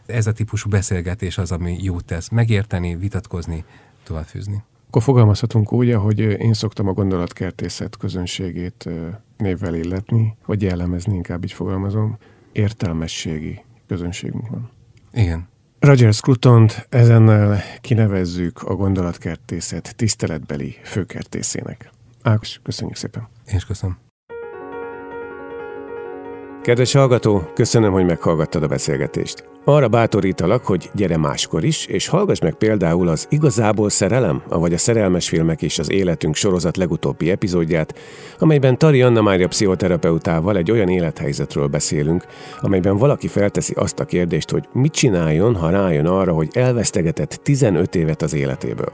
Ez 0.06 0.26
a 0.26 0.32
típusú 0.32 0.70
beszélgetés 0.70 1.38
az, 1.38 1.52
ami 1.52 1.76
jót 1.80 2.04
tesz. 2.04 2.28
Megérteni, 2.28 2.96
vitatkozni, 2.96 3.64
továbbfűzni. 4.04 4.62
Akkor 4.86 5.02
fogalmazhatunk 5.02 5.72
úgy, 5.72 5.92
hogy 5.92 6.18
én 6.18 6.52
szoktam 6.52 6.88
a 6.88 6.92
gondolatkertészet 6.92 7.96
közönségét 7.96 8.88
névvel 9.36 9.74
illetni, 9.74 10.36
vagy 10.46 10.62
jellemezni, 10.62 11.14
inkább 11.14 11.44
így 11.44 11.52
fogalmazom, 11.52 12.18
értelmességi 12.52 13.64
közönségünk 13.86 14.48
van. 14.48 14.70
Igen. 15.12 15.48
Roger 15.78 16.12
scruton 16.12 16.68
ezennel 16.88 17.60
kinevezzük 17.80 18.62
a 18.62 18.74
gondolatkertészet 18.74 19.96
tiszteletbeli 19.96 20.76
főkertészének. 20.82 21.90
Ákos, 22.22 22.60
köszönjük 22.62 22.96
szépen. 22.96 23.28
Én 23.48 23.56
is 23.56 23.64
köszönöm. 23.64 23.96
Kedves 26.64 26.92
hallgató, 26.92 27.50
köszönöm, 27.54 27.92
hogy 27.92 28.04
meghallgattad 28.04 28.62
a 28.62 28.66
beszélgetést. 28.66 29.44
Arra 29.64 29.88
bátorítalak, 29.88 30.66
hogy 30.66 30.90
gyere 30.94 31.16
máskor 31.16 31.64
is, 31.64 31.86
és 31.86 32.06
hallgass 32.06 32.38
meg 32.38 32.54
például 32.54 33.08
az 33.08 33.26
Igazából 33.30 33.90
szerelem, 33.90 34.42
avagy 34.48 34.72
a 34.72 34.78
szerelmes 34.78 35.28
filmek 35.28 35.62
és 35.62 35.78
az 35.78 35.90
életünk 35.90 36.34
sorozat 36.34 36.76
legutóbbi 36.76 37.30
epizódját, 37.30 37.98
amelyben 38.38 38.78
Tari 38.78 39.02
Anna 39.02 39.22
Mária 39.22 39.48
pszichoterapeutával 39.48 40.56
egy 40.56 40.70
olyan 40.70 40.88
élethelyzetről 40.88 41.66
beszélünk, 41.66 42.24
amelyben 42.60 42.96
valaki 42.96 43.28
felteszi 43.28 43.72
azt 43.76 44.00
a 44.00 44.04
kérdést, 44.04 44.50
hogy 44.50 44.64
mit 44.72 44.92
csináljon, 44.92 45.56
ha 45.56 45.70
rájön 45.70 46.06
arra, 46.06 46.32
hogy 46.32 46.48
elvesztegetett 46.52 47.40
15 47.42 47.94
évet 47.94 48.22
az 48.22 48.34
életéből. 48.34 48.92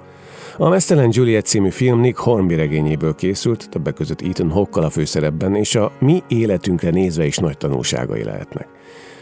A 0.56 0.68
Mesztelen 0.68 1.10
Juliet 1.12 1.46
című 1.46 1.70
film 1.70 2.00
Nick 2.00 2.18
Hornby 2.18 2.54
regényéből 2.54 3.14
készült, 3.14 3.68
többek 3.70 3.94
között 3.94 4.20
Ethan 4.20 4.50
Hawke 4.50 4.80
a 4.80 4.90
főszerepben, 4.90 5.54
és 5.54 5.74
a 5.74 5.92
mi 5.98 6.22
életünkre 6.28 6.90
nézve 6.90 7.24
is 7.26 7.36
nagy 7.36 7.56
tanulságai 7.56 8.24
lehetnek. 8.24 8.68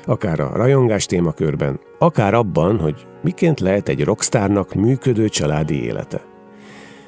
Akár 0.04 0.40
a 0.40 0.50
rajongás 0.54 1.06
témakörben, 1.06 1.80
akár 1.98 2.34
abban, 2.34 2.78
hogy 2.78 3.06
miként 3.22 3.60
lehet 3.60 3.88
egy 3.88 4.04
rockstárnak 4.04 4.74
működő 4.74 5.28
családi 5.28 5.84
élete. 5.84 6.20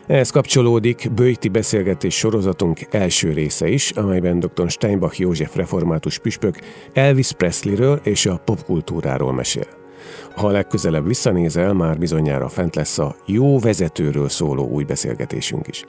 Ehhez 0.06 0.30
kapcsolódik 0.30 1.10
bőjti 1.14 1.48
beszélgetés 1.48 2.14
sorozatunk 2.14 2.78
első 2.90 3.32
része 3.32 3.68
is, 3.68 3.90
amelyben 3.90 4.38
dr. 4.38 4.70
Steinbach 4.70 5.20
József 5.20 5.56
református 5.56 6.18
püspök 6.18 6.58
Elvis 6.92 7.32
Presleyről 7.32 8.00
és 8.02 8.26
a 8.26 8.40
popkultúráról 8.44 9.32
mesél. 9.32 9.80
Ha 10.36 10.50
legközelebb 10.50 11.06
visszanézel, 11.06 11.72
már 11.72 11.98
bizonyára 11.98 12.48
fent 12.48 12.74
lesz 12.74 12.98
a 12.98 13.16
jó 13.26 13.58
vezetőről 13.58 14.28
szóló 14.28 14.68
új 14.68 14.84
beszélgetésünk 14.84 15.66
is. 15.66 15.84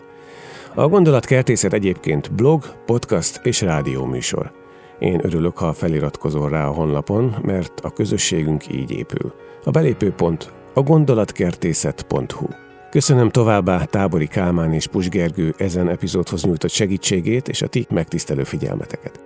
A 0.75 0.87
gondolatkertészet 0.87 1.73
egyébként 1.73 2.33
blog, 2.33 2.63
podcast 2.85 3.39
és 3.43 3.61
rádió 3.61 4.05
műsor. 4.05 4.51
Én 4.99 5.19
örülök, 5.23 5.57
ha 5.57 5.73
feliratkozol 5.73 6.49
rá 6.49 6.67
a 6.67 6.73
honlapon, 6.73 7.35
mert 7.41 7.79
a 7.79 7.89
közösségünk 7.89 8.73
így 8.73 8.91
épül. 8.91 9.33
A 9.63 9.69
belépőpont 9.69 10.51
a 10.73 10.81
gondolatkertészet.hu. 10.81 12.47
Köszönöm 12.89 13.29
továbbá 13.29 13.83
Tábori 13.83 14.27
Kálmán 14.27 14.73
és 14.73 14.87
Pusgergő 14.87 15.53
ezen 15.57 15.89
epizódhoz 15.89 16.43
nyújtott 16.43 16.71
segítségét 16.71 17.47
és 17.47 17.61
a 17.61 17.67
ti 17.67 17.85
megtisztelő 17.89 18.43
figyelmeteket. 18.43 19.23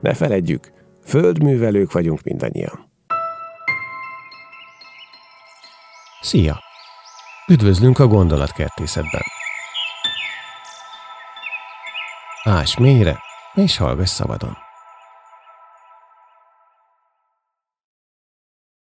Ne 0.00 0.14
feledjük, 0.14 0.72
földművelők 1.04 1.92
vagyunk 1.92 2.22
mindannyian. 2.22 2.89
Szia! 6.20 6.60
Üdvözlünk 7.46 7.98
a 7.98 8.06
gondolatkertészetben! 8.06 9.22
Ás 12.42 12.76
mélyre, 12.76 13.22
és 13.54 13.76
hallgass 13.76 14.10
szabadon! 14.10 14.69